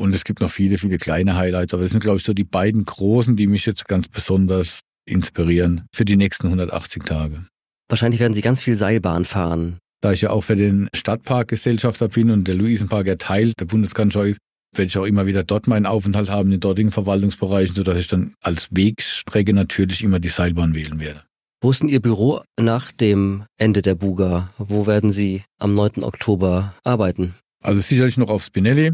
Und 0.00 0.14
es 0.14 0.24
gibt 0.24 0.40
noch 0.40 0.50
viele, 0.50 0.78
viele 0.78 0.96
kleine 0.96 1.36
Highlights, 1.36 1.74
aber 1.74 1.82
das 1.82 1.92
sind, 1.92 2.00
glaube 2.00 2.16
ich, 2.16 2.24
so 2.24 2.32
die 2.32 2.44
beiden 2.44 2.86
großen, 2.86 3.36
die 3.36 3.46
mich 3.46 3.66
jetzt 3.66 3.86
ganz 3.86 4.08
besonders 4.08 4.80
inspirieren 5.06 5.82
für 5.94 6.06
die 6.06 6.16
nächsten 6.16 6.46
180 6.46 7.04
Tage. 7.04 7.44
Wahrscheinlich 7.86 8.18
werden 8.18 8.32
Sie 8.32 8.40
ganz 8.40 8.62
viel 8.62 8.76
Seilbahn 8.76 9.26
fahren. 9.26 9.78
Da 10.00 10.12
ich 10.12 10.22
ja 10.22 10.30
auch 10.30 10.40
für 10.40 10.56
den 10.56 10.88
Stadtpark 10.94 11.48
Gesellschafter 11.48 12.08
bin 12.08 12.30
und 12.30 12.48
der 12.48 12.54
Luisenpark 12.54 13.08
ja 13.08 13.16
Teil 13.16 13.52
der 13.60 13.66
Bundesgartenschau 13.66 14.22
ist, 14.22 14.38
werde 14.74 14.86
ich 14.86 14.96
auch 14.96 15.04
immer 15.04 15.26
wieder 15.26 15.44
dort 15.44 15.66
meinen 15.66 15.84
Aufenthalt 15.84 16.30
haben, 16.30 16.46
in 16.46 16.52
den 16.52 16.60
dortigen 16.60 16.92
Verwaltungsbereichen, 16.92 17.74
sodass 17.74 17.98
ich 17.98 18.06
dann 18.06 18.32
als 18.40 18.68
Wegstrecke 18.70 19.52
natürlich 19.52 20.02
immer 20.02 20.18
die 20.18 20.28
Seilbahn 20.28 20.74
wählen 20.74 20.98
werde. 20.98 21.24
Wo 21.60 21.70
ist 21.72 21.82
denn 21.82 21.90
Ihr 21.90 22.00
Büro 22.00 22.40
nach 22.58 22.90
dem 22.90 23.44
Ende 23.58 23.82
der 23.82 23.96
Buga? 23.96 24.48
Wo 24.56 24.86
werden 24.86 25.12
Sie 25.12 25.42
am 25.58 25.74
9. 25.74 26.04
Oktober 26.04 26.72
arbeiten? 26.84 27.34
Also 27.62 27.82
sicherlich 27.82 28.16
noch 28.16 28.30
auf 28.30 28.42
Spinelli, 28.42 28.92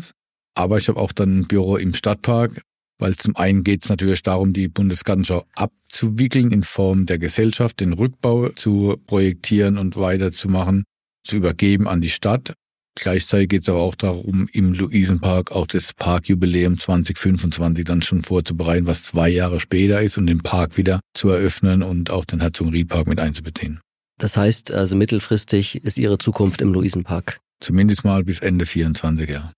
aber 0.57 0.79
ich 0.79 0.89
habe 0.89 0.99
auch 0.99 1.13
dann 1.13 1.41
ein 1.41 1.47
Büro 1.47 1.77
im 1.77 1.95
Stadtpark, 1.95 2.63
weil 2.99 3.15
zum 3.15 3.37
einen 3.37 3.63
geht 3.63 3.83
es 3.83 3.89
natürlich 3.89 4.23
darum, 4.23 4.53
die 4.53 4.69
Bundesgartenschau 4.69 5.45
abzuwickeln 5.55 6.51
in 6.51 6.65
Form 6.65 7.07
der 7.07 7.19
Gesellschaft, 7.19 7.81
den 7.81 7.93
Rückbau 7.93 8.49
zu 8.51 8.97
projektieren 9.07 9.79
und 9.79 9.97
weiterzumachen 9.97 10.85
zu 11.25 11.37
übergeben 11.37 11.89
an 11.89 12.01
die 12.01 12.09
Stadt. 12.09 12.55
Gleichzeitig 12.99 13.51
geht 13.51 13.63
es 13.63 13.69
aber 13.69 13.81
auch 13.81 13.95
darum, 13.95 14.49
im 14.53 14.73
Luisenpark 14.73 15.53
auch 15.53 15.67
das 15.67 15.93
Parkjubiläum 15.93 16.79
2025 16.79 17.85
dann 17.85 18.01
schon 18.01 18.23
vorzubereiten, 18.23 18.87
was 18.87 19.03
zwei 19.03 19.29
Jahre 19.29 19.61
später 19.61 20.01
ist 20.01 20.17
und 20.17 20.27
den 20.27 20.39
Park 20.39 20.79
wieder 20.79 21.01
zu 21.13 21.29
eröffnen 21.29 21.83
und 21.83 22.11
auch 22.11 22.25
den 22.25 22.41
Herzogenried-Park 22.41 23.07
mit 23.07 23.21
einzubeziehen. 23.21 23.81
Das 24.19 24.39
heißt 24.39 24.73
also 24.73 24.97
mittelfristig 24.97 25.85
ist 25.85 25.99
Ihre 25.99 26.17
Zukunft 26.17 26.63
im 26.63 26.73
Luisenpark? 26.73 27.39
Zumindest 27.61 28.05
mal 28.05 28.25
bis 28.25 28.39
Ende 28.39 28.65
24, 28.65 29.29
ja. 29.29 29.53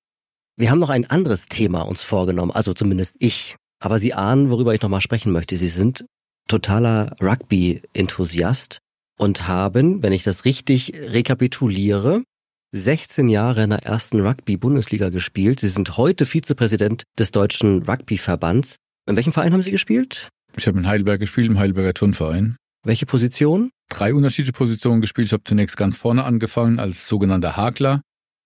Wir 0.58 0.72
haben 0.72 0.80
noch 0.80 0.90
ein 0.90 1.08
anderes 1.08 1.46
Thema 1.46 1.82
uns 1.82 2.02
vorgenommen, 2.02 2.50
also 2.50 2.74
zumindest 2.74 3.14
ich. 3.20 3.54
Aber 3.78 4.00
Sie 4.00 4.12
ahnen, 4.12 4.50
worüber 4.50 4.74
ich 4.74 4.82
nochmal 4.82 5.00
sprechen 5.00 5.30
möchte. 5.30 5.56
Sie 5.56 5.68
sind 5.68 6.04
totaler 6.48 7.14
Rugby-Enthusiast 7.22 8.80
und 9.16 9.46
haben, 9.46 10.02
wenn 10.02 10.12
ich 10.12 10.24
das 10.24 10.44
richtig 10.44 10.94
rekapituliere, 10.96 12.24
16 12.72 13.28
Jahre 13.28 13.62
in 13.62 13.70
der 13.70 13.84
ersten 13.84 14.18
Rugby-Bundesliga 14.18 15.10
gespielt. 15.10 15.60
Sie 15.60 15.68
sind 15.68 15.96
heute 15.96 16.26
Vizepräsident 16.26 17.04
des 17.16 17.30
Deutschen 17.30 17.84
Rugby-Verbands. 17.84 18.78
In 19.06 19.14
welchem 19.14 19.32
Verein 19.32 19.52
haben 19.52 19.62
Sie 19.62 19.70
gespielt? 19.70 20.28
Ich 20.56 20.66
habe 20.66 20.76
in 20.76 20.88
Heidelberg 20.88 21.20
gespielt, 21.20 21.48
im 21.48 21.60
Heidelberger 21.60 21.94
Turnverein. 21.94 22.56
Welche 22.84 23.06
Position? 23.06 23.70
Drei 23.88 24.12
unterschiedliche 24.12 24.58
Positionen 24.58 25.02
gespielt. 25.02 25.28
Ich 25.28 25.32
habe 25.32 25.44
zunächst 25.44 25.76
ganz 25.76 25.98
vorne 25.98 26.24
angefangen 26.24 26.80
als 26.80 27.06
sogenannter 27.06 27.56
Hakler, 27.56 28.00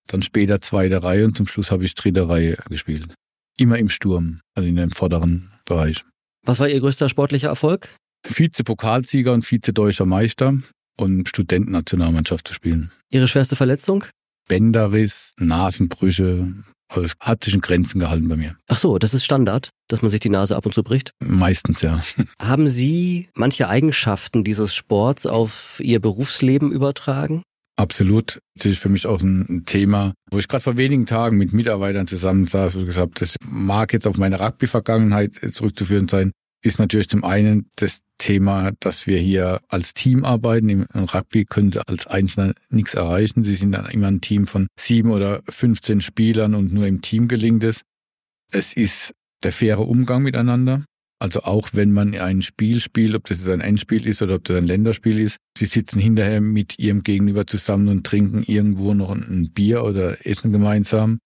dann 0.06 0.22
später 0.22 0.60
zweite 0.60 1.02
Reihe 1.02 1.24
und 1.24 1.36
zum 1.36 1.46
Schluss 1.46 1.70
habe 1.70 1.84
ich 1.84 1.94
dritte 1.94 2.28
Reihe 2.28 2.56
gespielt. 2.68 3.08
Immer 3.56 3.78
im 3.78 3.88
Sturm, 3.88 4.40
also 4.54 4.68
in 4.68 4.76
dem 4.76 4.90
vorderen 4.90 5.50
Bereich. 5.66 6.04
Was 6.44 6.58
war 6.58 6.68
Ihr 6.68 6.80
größter 6.80 7.08
sportlicher 7.08 7.48
Erfolg? 7.48 7.88
Vize-Pokalsieger 8.26 9.32
und 9.32 9.44
Vize-Deutscher 9.44 10.06
Meister 10.06 10.54
und 10.96 11.28
Studentennationalmannschaft 11.28 12.48
zu 12.48 12.54
spielen. 12.54 12.90
Ihre 13.10 13.28
schwerste 13.28 13.56
Verletzung? 13.56 14.04
Bänderriss, 14.48 15.32
Nasenbrüche. 15.38 16.52
Also 16.88 17.06
es 17.06 17.14
hat 17.20 17.44
sich 17.44 17.54
in 17.54 17.60
Grenzen 17.60 18.00
gehalten 18.00 18.28
bei 18.28 18.36
mir. 18.36 18.56
Ach 18.68 18.78
so, 18.78 18.98
das 18.98 19.14
ist 19.14 19.24
Standard, 19.24 19.70
dass 19.88 20.02
man 20.02 20.10
sich 20.10 20.20
die 20.20 20.28
Nase 20.28 20.56
ab 20.56 20.66
und 20.66 20.72
zu 20.72 20.82
bricht? 20.82 21.12
Meistens, 21.24 21.80
ja. 21.80 22.02
Haben 22.38 22.68
Sie 22.68 23.28
manche 23.34 23.68
Eigenschaften 23.68 24.44
dieses 24.44 24.74
Sports 24.74 25.26
auf 25.26 25.80
Ihr 25.82 26.00
Berufsleben 26.00 26.70
übertragen? 26.70 27.42
Absolut. 27.76 28.40
Das 28.54 28.66
ist 28.66 28.78
für 28.78 28.88
mich 28.88 29.06
auch 29.06 29.22
ein 29.22 29.64
Thema, 29.64 30.12
wo 30.30 30.38
ich 30.38 30.48
gerade 30.48 30.62
vor 30.62 30.76
wenigen 30.76 31.06
Tagen 31.06 31.38
mit 31.38 31.52
Mitarbeitern 31.52 32.06
zusammensaß 32.06 32.76
und 32.76 32.86
gesagt 32.86 33.00
habe, 33.00 33.12
das 33.18 33.36
mag 33.44 33.92
jetzt 33.92 34.06
auf 34.06 34.18
meine 34.18 34.40
Rugby-Vergangenheit 34.40 35.34
zurückzuführen 35.52 36.06
sein, 36.06 36.32
ist 36.62 36.78
natürlich 36.78 37.08
zum 37.08 37.24
einen 37.24 37.70
das 37.76 38.00
Thema, 38.18 38.70
dass 38.78 39.06
wir 39.06 39.18
hier 39.18 39.60
als 39.68 39.94
Team 39.94 40.24
arbeiten. 40.24 40.68
Im 40.68 40.86
Rugby 40.94 41.44
können 41.44 41.72
sie 41.72 41.80
als 41.86 42.06
Einzelner 42.06 42.54
nichts 42.70 42.94
erreichen. 42.94 43.42
Sie 43.42 43.56
sind 43.56 43.72
dann 43.72 43.86
immer 43.86 44.06
ein 44.06 44.20
Team 44.20 44.46
von 44.46 44.68
sieben 44.78 45.10
oder 45.10 45.42
15 45.48 46.00
Spielern 46.00 46.54
und 46.54 46.72
nur 46.72 46.86
im 46.86 47.02
Team 47.02 47.26
gelingt 47.26 47.64
es. 47.64 47.80
Es 48.52 48.74
ist 48.74 49.12
der 49.42 49.50
faire 49.50 49.80
Umgang 49.80 50.22
miteinander. 50.22 50.84
Also 51.22 51.44
auch 51.44 51.68
wenn 51.72 51.92
man 51.92 52.16
ein 52.16 52.42
Spiel 52.42 52.80
spielt, 52.80 53.14
ob 53.14 53.26
das 53.28 53.38
jetzt 53.38 53.48
ein 53.48 53.60
Endspiel 53.60 54.08
ist 54.08 54.22
oder 54.22 54.34
ob 54.34 54.44
das 54.44 54.56
ein 54.56 54.66
Länderspiel 54.66 55.20
ist, 55.20 55.36
sie 55.56 55.66
sitzen 55.66 56.00
hinterher 56.00 56.40
mit 56.40 56.80
ihrem 56.80 57.04
Gegenüber 57.04 57.46
zusammen 57.46 57.86
und 57.86 58.04
trinken 58.04 58.42
irgendwo 58.42 58.92
noch 58.92 59.14
ein 59.14 59.52
Bier 59.52 59.84
oder 59.84 60.26
essen 60.26 60.50
gemeinsam. 60.50 61.20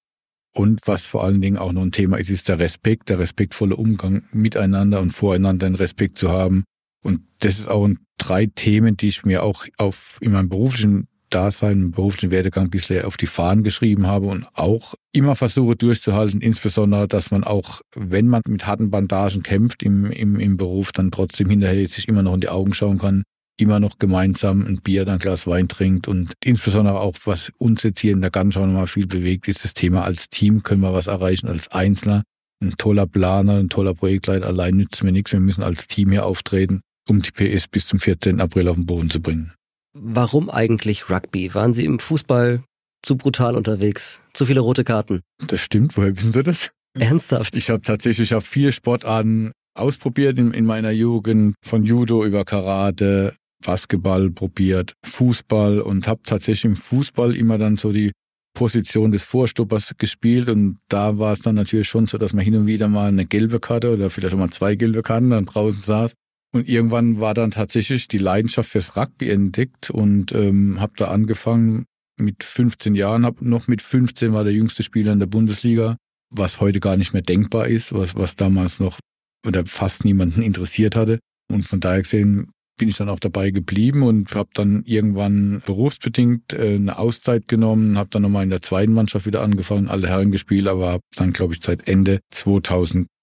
Und 0.54 0.80
was 0.84 1.06
vor 1.06 1.24
allen 1.24 1.40
Dingen 1.40 1.56
auch 1.56 1.72
noch 1.72 1.80
ein 1.80 1.92
Thema 1.92 2.18
ist, 2.18 2.28
ist 2.28 2.48
der 2.48 2.58
Respekt, 2.58 3.08
der 3.08 3.20
respektvolle 3.20 3.74
Umgang 3.74 4.22
miteinander 4.32 5.00
und 5.00 5.12
voreinander, 5.12 5.66
den 5.66 5.76
Respekt 5.76 6.18
zu 6.18 6.30
haben. 6.30 6.64
Und 7.02 7.22
das 7.38 7.58
ist 7.58 7.68
auch 7.68 7.88
drei 8.18 8.44
Themen, 8.54 8.98
die 8.98 9.08
ich 9.08 9.24
mir 9.24 9.44
auch 9.44 9.64
auf 9.78 10.18
in 10.20 10.32
meinem 10.32 10.50
beruflichen 10.50 11.08
Dasein, 11.30 11.72
im 11.80 11.90
beruflichen 11.90 12.30
Werdegang 12.30 12.70
bisher 12.70 13.06
auf 13.06 13.16
die 13.16 13.26
Fahnen 13.26 13.64
geschrieben 13.64 14.06
habe 14.06 14.26
und 14.26 14.46
auch 14.54 14.94
immer 15.12 15.34
versuche 15.34 15.76
durchzuhalten, 15.76 16.40
insbesondere, 16.40 17.08
dass 17.08 17.30
man 17.30 17.44
auch, 17.44 17.80
wenn 17.94 18.28
man 18.28 18.42
mit 18.48 18.66
harten 18.66 18.90
Bandagen 18.90 19.42
kämpft 19.42 19.82
im, 19.82 20.10
im, 20.10 20.38
im 20.38 20.56
Beruf, 20.56 20.92
dann 20.92 21.10
trotzdem 21.10 21.50
hinterher 21.50 21.88
sich 21.88 22.08
immer 22.08 22.22
noch 22.22 22.34
in 22.34 22.40
die 22.40 22.48
Augen 22.48 22.74
schauen 22.74 22.98
kann, 22.98 23.22
immer 23.58 23.80
noch 23.80 23.98
gemeinsam 23.98 24.66
ein 24.66 24.80
Bier, 24.82 25.04
dann 25.04 25.14
ein 25.14 25.20
Glas 25.20 25.46
Wein 25.46 25.68
trinkt 25.68 26.08
und 26.08 26.32
insbesondere 26.44 27.00
auch, 27.00 27.16
was 27.24 27.50
uns 27.58 27.82
jetzt 27.82 28.00
hier 28.00 28.12
in 28.12 28.20
der 28.20 28.30
Gartenschau 28.30 28.66
nochmal 28.66 28.86
viel 28.86 29.06
bewegt, 29.06 29.48
ist 29.48 29.64
das 29.64 29.74
Thema 29.74 30.04
als 30.04 30.28
Team 30.28 30.62
können 30.62 30.82
wir 30.82 30.92
was 30.92 31.06
erreichen, 31.06 31.48
als 31.48 31.68
Einzelner. 31.68 32.22
Ein 32.62 32.74
toller 32.78 33.06
Planer, 33.06 33.58
ein 33.58 33.68
toller 33.68 33.94
Projektleiter 33.94 34.46
allein 34.46 34.76
nützt 34.76 35.02
mir 35.04 35.12
nichts. 35.12 35.32
Wir 35.32 35.40
müssen 35.40 35.62
als 35.62 35.88
Team 35.88 36.10
hier 36.10 36.24
auftreten, 36.24 36.80
um 37.08 37.20
die 37.20 37.30
PS 37.30 37.68
bis 37.68 37.86
zum 37.86 37.98
14. 37.98 38.40
April 38.40 38.68
auf 38.68 38.76
den 38.76 38.86
Boden 38.86 39.10
zu 39.10 39.20
bringen. 39.20 39.52
Warum 39.98 40.50
eigentlich 40.50 41.08
Rugby? 41.08 41.54
Waren 41.54 41.72
Sie 41.72 41.86
im 41.86 41.98
Fußball 41.98 42.62
zu 43.02 43.16
brutal 43.16 43.56
unterwegs? 43.56 44.20
Zu 44.34 44.44
viele 44.44 44.60
rote 44.60 44.84
Karten? 44.84 45.20
Das 45.46 45.60
stimmt. 45.60 45.96
Woher 45.96 46.14
wissen 46.14 46.32
Sie 46.32 46.42
das? 46.42 46.70
Ernsthaft? 46.98 47.56
Ich 47.56 47.70
habe 47.70 47.80
tatsächlich 47.80 48.34
auf 48.34 48.44
vier 48.44 48.72
Sportarten 48.72 49.52
ausprobiert 49.74 50.36
in, 50.36 50.52
in 50.52 50.66
meiner 50.66 50.90
Jugend, 50.90 51.54
von 51.64 51.84
Judo 51.84 52.24
über 52.24 52.44
Karate, 52.44 53.34
Basketball 53.64 54.30
probiert, 54.30 54.92
Fußball 55.04 55.80
und 55.80 56.06
habe 56.08 56.20
tatsächlich 56.24 56.66
im 56.66 56.76
Fußball 56.76 57.34
immer 57.34 57.56
dann 57.56 57.78
so 57.78 57.90
die 57.92 58.12
Position 58.54 59.12
des 59.12 59.24
Vorstoppers 59.24 59.92
gespielt 59.96 60.48
und 60.48 60.78
da 60.88 61.18
war 61.18 61.32
es 61.32 61.40
dann 61.40 61.54
natürlich 61.54 61.88
schon 61.88 62.06
so, 62.06 62.18
dass 62.18 62.32
man 62.32 62.44
hin 62.44 62.56
und 62.56 62.66
wieder 62.66 62.88
mal 62.88 63.08
eine 63.08 63.26
gelbe 63.26 63.60
Karte 63.60 63.92
oder 63.92 64.10
vielleicht 64.10 64.34
auch 64.34 64.38
mal 64.38 64.50
zwei 64.50 64.74
gelbe 64.74 65.02
Karten 65.02 65.30
dann 65.30 65.46
draußen 65.46 65.82
saß. 65.82 66.12
Und 66.54 66.68
irgendwann 66.68 67.20
war 67.20 67.34
dann 67.34 67.50
tatsächlich 67.50 68.08
die 68.08 68.18
Leidenschaft 68.18 68.70
fürs 68.70 68.96
Rugby 68.96 69.30
entdeckt 69.30 69.90
und 69.90 70.32
ähm, 70.32 70.80
habe 70.80 70.92
da 70.96 71.08
angefangen 71.08 71.84
mit 72.18 72.44
15 72.44 72.94
Jahren, 72.94 73.26
hab 73.26 73.42
noch 73.42 73.68
mit 73.68 73.82
15 73.82 74.32
war 74.32 74.44
der 74.44 74.52
jüngste 74.52 74.82
Spieler 74.82 75.12
in 75.12 75.18
der 75.18 75.26
Bundesliga, 75.26 75.96
was 76.30 76.60
heute 76.60 76.80
gar 76.80 76.96
nicht 76.96 77.12
mehr 77.12 77.22
denkbar 77.22 77.68
ist, 77.68 77.92
was, 77.92 78.14
was 78.14 78.36
damals 78.36 78.80
noch 78.80 78.98
oder 79.46 79.66
fast 79.66 80.04
niemanden 80.04 80.42
interessiert 80.50 80.96
hatte. 80.96 81.18
Und 81.50 81.64
von 81.64 81.80
daher 81.80 82.02
gesehen 82.02 82.50
bin 82.78 82.88
ich 82.88 82.96
dann 82.96 83.08
auch 83.08 83.20
dabei 83.20 83.50
geblieben 83.50 84.02
und 84.02 84.34
habe 84.34 84.50
dann 84.52 84.82
irgendwann 84.84 85.62
berufsbedingt 85.64 86.52
äh, 86.52 86.74
eine 86.74 86.98
Auszeit 86.98 87.48
genommen, 87.48 87.96
habe 87.96 88.10
dann 88.10 88.22
nochmal 88.22 88.44
in 88.44 88.50
der 88.50 88.62
zweiten 88.62 88.92
Mannschaft 88.92 89.26
wieder 89.26 89.42
angefangen, 89.42 89.88
alle 89.88 90.08
Herren 90.08 90.30
gespielt, 90.30 90.68
aber 90.68 90.90
habe 90.92 91.02
dann, 91.14 91.32
glaube 91.32 91.54
ich, 91.54 91.60
seit 91.62 91.88
Ende 91.88 92.20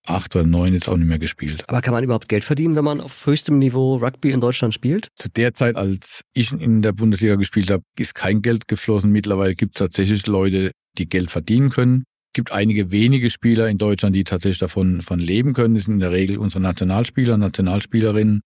2008 0.06 0.36
oder 0.36 0.44
2009 0.44 0.74
jetzt 0.74 0.90
auch 0.90 0.98
nicht 0.98 1.08
mehr 1.08 1.20
gespielt. 1.20 1.64
Aber 1.68 1.82
kann 1.82 1.94
man 1.94 2.04
überhaupt 2.04 2.28
Geld 2.30 2.44
verdienen, 2.44 2.76
wenn 2.76 2.84
man 2.84 3.02
auf 3.02 3.26
höchstem 3.26 3.60
Niveau 3.60 3.96
Rugby 3.96 4.32
in 4.32 4.42
Deutschland 4.42 4.74
spielt? 4.74 5.08
Zu 5.16 5.30
der 5.30 5.54
Zeit, 5.54 5.76
als 5.76 6.22
ich 6.34 6.52
in 6.52 6.82
der 6.82 6.92
Bundesliga 6.92 7.36
gespielt 7.36 7.70
habe, 7.70 7.84
ist 7.98 8.16
kein 8.16 8.42
Geld 8.42 8.68
geflossen. 8.68 9.12
Mittlerweile 9.12 9.56
gibt 9.56 9.76
es 9.76 9.80
tatsächlich 9.80 10.28
Leute, 10.28 10.72
die 10.98 11.08
Geld 11.08 11.32
verdienen 11.32 11.70
können. 11.70 12.04
gibt 12.36 12.52
einige 12.52 12.90
wenige 12.90 13.30
Spieler 13.30 13.70
in 13.70 13.78
Deutschland, 13.78 14.16
die 14.16 14.24
tatsächlich 14.24 14.60
davon 14.60 15.04
von 15.04 15.20
leben 15.20 15.54
können. 15.54 15.76
Das 15.76 15.86
sind 15.86 15.96
in 15.96 16.00
der 16.00 16.12
Regel 16.12 16.38
unsere 16.38 16.62
Nationalspieler, 16.62 17.38
Nationalspielerinnen, 17.38 18.42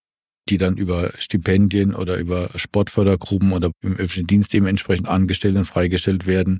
die 0.50 0.58
dann 0.58 0.76
über 0.76 1.14
Stipendien 1.18 1.96
oder 1.96 2.18
über 2.18 2.50
Sportfördergruppen 2.56 3.54
oder 3.54 3.72
im 3.82 3.94
öffentlichen 3.94 4.28
Dienst 4.28 4.54
eben 4.54 4.68
entsprechend 4.68 5.10
angestellt 5.10 5.56
und 5.56 5.66
freigestellt 5.66 6.28
werden. 6.28 6.60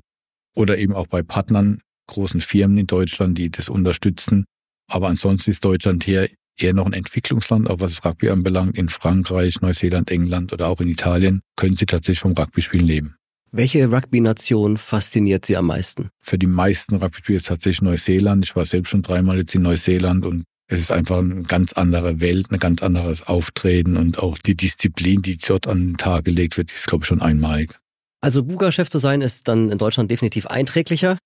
Oder 0.56 0.78
eben 0.78 0.94
auch 0.94 1.06
bei 1.06 1.22
Partnern, 1.22 1.80
großen 2.08 2.40
Firmen 2.40 2.78
in 2.78 2.86
Deutschland, 2.86 3.36
die 3.36 3.50
das 3.50 3.68
unterstützen. 3.68 4.46
Aber 4.88 5.08
ansonsten 5.08 5.50
ist 5.50 5.64
Deutschland 5.64 6.04
hier 6.04 6.28
eher 6.56 6.74
noch 6.74 6.86
ein 6.86 6.92
Entwicklungsland, 6.92 7.70
auch 7.70 7.80
was 7.80 8.04
Rugby 8.04 8.30
anbelangt. 8.30 8.76
In 8.76 8.88
Frankreich, 8.88 9.60
Neuseeland, 9.60 10.10
England 10.10 10.52
oder 10.52 10.68
auch 10.68 10.80
in 10.80 10.88
Italien 10.88 11.40
können 11.56 11.76
sie 11.76 11.86
tatsächlich 11.86 12.20
vom 12.20 12.32
Rugby-Spielen 12.32 12.86
leben. 12.86 13.14
Welche 13.50 13.90
Rugby-Nation 13.90 14.76
fasziniert 14.76 15.46
Sie 15.46 15.56
am 15.56 15.66
meisten? 15.66 16.10
Für 16.20 16.38
die 16.38 16.46
meisten 16.46 16.96
Rugby-Spieler 16.96 17.38
ist 17.38 17.46
tatsächlich 17.46 17.82
Neuseeland. 17.82 18.44
Ich 18.44 18.56
war 18.56 18.66
selbst 18.66 18.90
schon 18.90 19.02
dreimal 19.02 19.38
jetzt 19.38 19.54
in 19.54 19.62
Neuseeland 19.62 20.26
und 20.26 20.44
es 20.70 20.80
ist 20.80 20.92
einfach 20.92 21.18
eine 21.18 21.42
ganz 21.44 21.72
andere 21.72 22.20
Welt, 22.20 22.50
ein 22.50 22.58
ganz 22.58 22.82
anderes 22.82 23.26
Auftreten 23.26 23.96
und 23.96 24.18
auch 24.18 24.36
die 24.36 24.54
Disziplin, 24.54 25.22
die 25.22 25.38
dort 25.38 25.66
an 25.66 25.78
den 25.78 25.96
Tag 25.96 26.26
gelegt 26.26 26.58
wird, 26.58 26.70
ist, 26.70 26.86
glaube 26.86 27.04
ich, 27.04 27.08
schon 27.08 27.22
einmalig. 27.22 27.74
Also 28.20 28.42
Buga-Chef 28.42 28.90
zu 28.90 28.98
sein, 28.98 29.22
ist 29.22 29.48
dann 29.48 29.70
in 29.70 29.78
Deutschland 29.78 30.10
definitiv 30.10 30.46
einträglicher. 30.46 31.16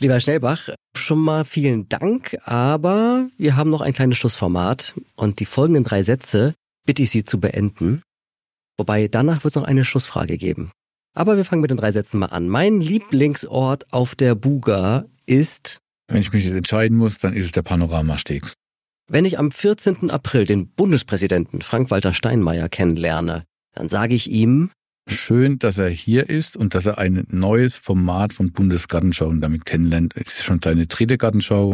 Lieber 0.00 0.14
Herr 0.14 0.20
Schnellbach, 0.20 0.70
schon 0.96 1.18
mal 1.18 1.44
vielen 1.44 1.86
Dank, 1.90 2.34
aber 2.46 3.28
wir 3.36 3.56
haben 3.56 3.68
noch 3.68 3.82
ein 3.82 3.92
kleines 3.92 4.16
Schlussformat 4.16 4.94
und 5.14 5.40
die 5.40 5.44
folgenden 5.44 5.84
drei 5.84 6.02
Sätze 6.02 6.54
bitte 6.86 7.02
ich 7.02 7.10
Sie 7.10 7.22
zu 7.22 7.38
beenden. 7.38 8.00
Wobei 8.78 9.08
danach 9.08 9.44
wird 9.44 9.52
es 9.52 9.56
noch 9.56 9.68
eine 9.68 9.84
Schlussfrage 9.84 10.38
geben. 10.38 10.72
Aber 11.14 11.36
wir 11.36 11.44
fangen 11.44 11.60
mit 11.60 11.70
den 11.70 11.76
drei 11.76 11.92
Sätzen 11.92 12.18
mal 12.18 12.30
an. 12.30 12.48
Mein 12.48 12.80
Lieblingsort 12.80 13.92
auf 13.92 14.14
der 14.14 14.34
Buga 14.34 15.04
ist. 15.26 15.80
Wenn 16.08 16.22
ich 16.22 16.32
mich 16.32 16.46
jetzt 16.46 16.56
entscheiden 16.56 16.96
muss, 16.96 17.18
dann 17.18 17.34
ist 17.34 17.44
es 17.44 17.52
der 17.52 17.60
Panoramasteg. 17.60 18.54
Wenn 19.06 19.26
ich 19.26 19.38
am 19.38 19.50
14. 19.50 20.10
April 20.10 20.46
den 20.46 20.70
Bundespräsidenten 20.70 21.60
Frank-Walter 21.60 22.14
Steinmeier 22.14 22.70
kennenlerne, 22.70 23.44
dann 23.74 23.90
sage 23.90 24.14
ich 24.14 24.30
ihm, 24.30 24.70
Schön, 25.08 25.58
dass 25.58 25.78
er 25.78 25.88
hier 25.88 26.28
ist 26.28 26.56
und 26.56 26.74
dass 26.74 26.86
er 26.86 26.98
ein 26.98 27.26
neues 27.28 27.78
Format 27.78 28.32
von 28.32 28.52
Bundesgartenschau 28.52 29.32
damit 29.34 29.64
kennenlernt. 29.64 30.14
Es 30.14 30.38
ist 30.38 30.44
schon 30.44 30.60
seine 30.62 30.86
dritte 30.86 31.18
Gartenschau 31.18 31.70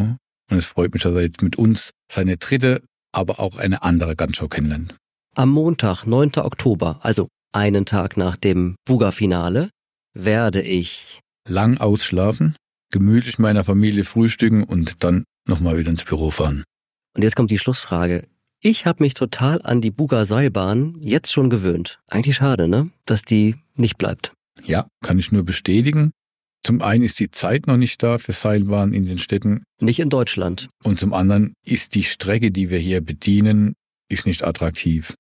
und 0.51 0.57
es 0.57 0.67
freut 0.67 0.95
mich, 0.95 1.03
dass 1.03 1.15
er 1.15 1.23
jetzt 1.23 1.43
mit 1.43 1.57
uns 1.57 1.91
seine 2.11 2.37
dritte, 2.37 2.83
aber 3.13 3.41
auch 3.41 3.57
eine 3.57 3.83
andere 3.83 4.17
Gartenschau 4.17 4.49
kennenlernt. 4.49 4.95
Am 5.35 5.51
Montag, 5.51 6.07
9. 6.07 6.37
Oktober, 6.37 7.01
also 7.03 7.29
einen 7.53 7.85
Tag 7.85 8.17
nach 8.17 8.37
dem 8.37 8.77
Buga-Finale, 8.87 9.71
werde 10.15 10.63
ich 10.63 11.21
lang 11.49 11.79
ausschlafen, 11.79 12.57
gemütlich 12.91 13.39
meiner 13.39 13.65
Familie 13.65 14.05
frühstücken 14.05 14.65
und 14.65 15.05
dann 15.05 15.25
nochmal 15.47 15.79
wieder 15.79 15.91
ins 15.91 16.05
Büro 16.05 16.31
fahren. 16.31 16.65
Und 17.15 17.23
jetzt 17.23 17.37
kommt 17.37 17.51
die 17.51 17.59
Schlussfrage. 17.59 18.27
Ich 18.69 18.85
habe 18.85 19.05
mich 19.05 19.15
total 19.15 19.63
an 19.63 19.81
die 19.81 19.93
Buga-Seilbahn 19.93 20.97
jetzt 21.01 21.31
schon 21.31 21.51
gewöhnt. 21.51 22.01
Eigentlich 22.11 22.35
schade, 22.35 22.67
ne? 22.67 22.91
Dass 23.05 23.23
die 23.23 23.55
nicht 23.77 23.97
bleibt. 23.97 24.33
Ja, 24.65 24.89
kann 25.05 25.21
ich 25.21 25.31
nur 25.31 25.45
bestätigen. 25.45 26.11
Zum 26.65 26.83
einen 26.83 27.05
ist 27.05 27.21
die 27.21 27.31
Zeit 27.31 27.69
noch 27.69 27.77
nicht 27.77 28.03
da 28.03 28.19
für 28.19 28.33
Seilbahnen 28.33 28.93
in 28.93 29.07
den 29.07 29.21
Städten. 29.21 29.63
Nicht 29.81 30.01
in 30.01 30.11
Deutschland. 30.11 30.69
Und 30.83 30.99
zum 30.99 31.15
anderen 31.15 31.55
ist 31.65 31.95
die 31.95 32.03
Strecke, 32.03 32.51
die 32.51 32.69
wir 32.69 32.81
hier 32.81 33.03
bedienen, 33.03 33.75
ist 34.11 34.27
nicht 34.27 34.43
attraktiv. 34.43 35.15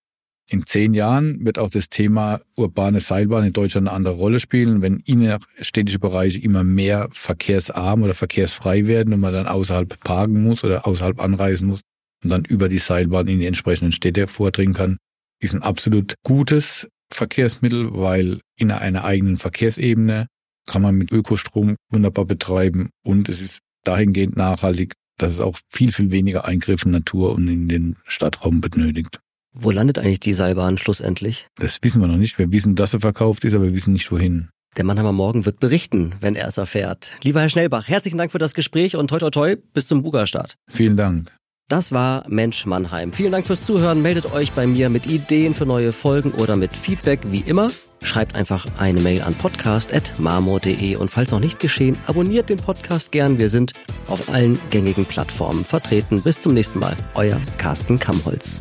In 0.51 0.67
zehn 0.67 0.93
Jahren 0.93 1.47
wird 1.47 1.61
auch 1.61 1.71
das 1.71 1.89
Thema 1.89 2.41
urbane 2.57 2.99
Seilbahn 2.99 3.47
in 3.47 3.53
Deutschland 3.53 3.87
eine 3.87 3.97
andere 3.97 4.15
Rolle 4.15 4.41
spielen. 4.41 4.83
Wenn 4.83 4.99
innerstädtische 5.07 6.01
Bereiche 6.01 6.41
immer 6.41 6.65
mehr 6.65 7.09
verkehrsarm 7.13 8.03
oder 8.03 8.15
verkehrsfrei 8.15 8.89
werden 8.89 9.15
und 9.15 9.21
man 9.21 9.33
dann 9.33 9.47
außerhalb 9.47 10.01
parken 10.01 10.43
muss 10.43 10.65
oder 10.65 10.85
außerhalb 10.85 11.21
anreisen 11.21 11.69
muss 11.69 11.83
und 12.27 12.31
dann 12.31 12.45
über 12.45 12.69
die 12.69 12.79
Seilbahn 12.79 13.29
in 13.29 13.39
die 13.39 13.47
entsprechenden 13.47 13.93
Städte 13.93 14.27
vordringen 14.27 14.75
kann, 14.75 14.97
ist 15.41 15.55
ein 15.55 15.63
absolut 15.63 16.15
gutes 16.25 16.89
Verkehrsmittel, 17.13 17.91
weil 17.93 18.41
in 18.59 18.73
einer 18.73 19.05
eigenen 19.05 19.39
Verkehrsebene 19.39 20.27
kann 20.67 20.83
man 20.83 20.97
mit 20.97 21.13
Ökostrom 21.13 21.77
wunderbar 21.91 22.25
betreiben 22.25 22.91
und 23.05 23.29
es 23.29 23.41
ist 23.41 23.61
dahingehend 23.85 24.37
nachhaltig, 24.37 24.95
dass 25.19 25.35
es 25.35 25.41
auch 25.41 25.57
viel, 25.71 25.93
viel 25.93 26.11
weniger 26.11 26.47
Eingriffe 26.47 26.87
in 26.87 26.93
Natur 26.93 27.33
und 27.35 27.47
in 27.47 27.69
den 27.69 27.97
Stadtraum 28.07 28.61
benötigt. 28.61 29.21
Wo 29.53 29.71
landet 29.71 29.99
eigentlich 29.99 30.21
die 30.21 30.33
Seilbahn 30.33 30.77
schlussendlich? 30.77 31.47
Das 31.55 31.79
wissen 31.83 32.01
wir 32.01 32.09
noch 32.09 32.19
nicht. 32.19 32.39
Wir 32.39 32.51
wissen, 32.51 32.75
dass 32.75 32.93
er 32.93 33.01
verkauft 33.01 33.45
ist, 33.45 33.55
aber 33.55 33.67
wir 33.67 33.75
wissen 33.75 33.93
nicht 33.93 34.11
wohin. 34.11 34.49
Der 34.77 34.85
Mannheimer 34.85 35.13
Morgen 35.13 35.47
wird 35.47 35.61
berichten, 35.61 36.13
wenn 36.21 36.35
er 36.35 36.49
es 36.49 36.59
erfährt. 36.59 37.13
Lieber 37.23 37.41
Herr 37.41 37.49
Schnellbach, 37.49 37.89
herzlichen 37.89 38.19
Dank 38.19 38.33
für 38.33 38.39
das 38.39 38.53
Gespräch 38.53 38.97
und 38.97 39.09
toi 39.09 39.19
toi 39.19 39.31
toi 39.31 39.57
bis 39.73 39.87
zum 39.87 40.03
Buga-Start. 40.03 40.57
Vielen 40.69 40.97
Dank. 40.97 41.33
Das 41.69 41.91
war 41.91 42.23
Mensch 42.29 42.65
Mannheim. 42.65 43.13
Vielen 43.13 43.33
Dank 43.33 43.47
fürs 43.47 43.67
Zuhören. 43.67 44.01
Meldet 44.01 44.33
euch 44.33 44.53
bei 44.53 44.69
mir 44.69 44.89
mit 44.89 45.07
Ideen 45.07 45.53
für 45.53 45.67
neue 45.67 45.93
Folgen 45.93 46.31
oder 46.31 46.55
mit 46.55 46.77
Feedback 46.77 47.21
wie 47.27 47.41
immer. 47.41 47.71
Schreibt 48.03 48.37
einfach 48.37 48.67
eine 48.79 49.01
Mail 49.01 49.23
an 49.23 49.35
podcast.marmor.de 49.35 50.95
und 50.95 51.11
falls 51.11 51.33
noch 51.33 51.41
nicht 51.41 51.59
geschehen, 51.59 51.97
abonniert 52.07 52.51
den 52.51 52.59
Podcast 52.59 53.11
gern. 53.11 53.39
Wir 53.39 53.51
sind 53.51 53.73
auf 54.07 54.29
allen 54.29 54.61
gängigen 54.71 55.07
Plattformen 55.07 55.65
vertreten. 55.65 56.23
Bis 56.23 56.41
zum 56.41 56.55
nächsten 56.55 56.79
Mal. 56.79 56.97
Euer 57.15 57.41
Carsten 57.57 57.99
Kammholz. 57.99 58.61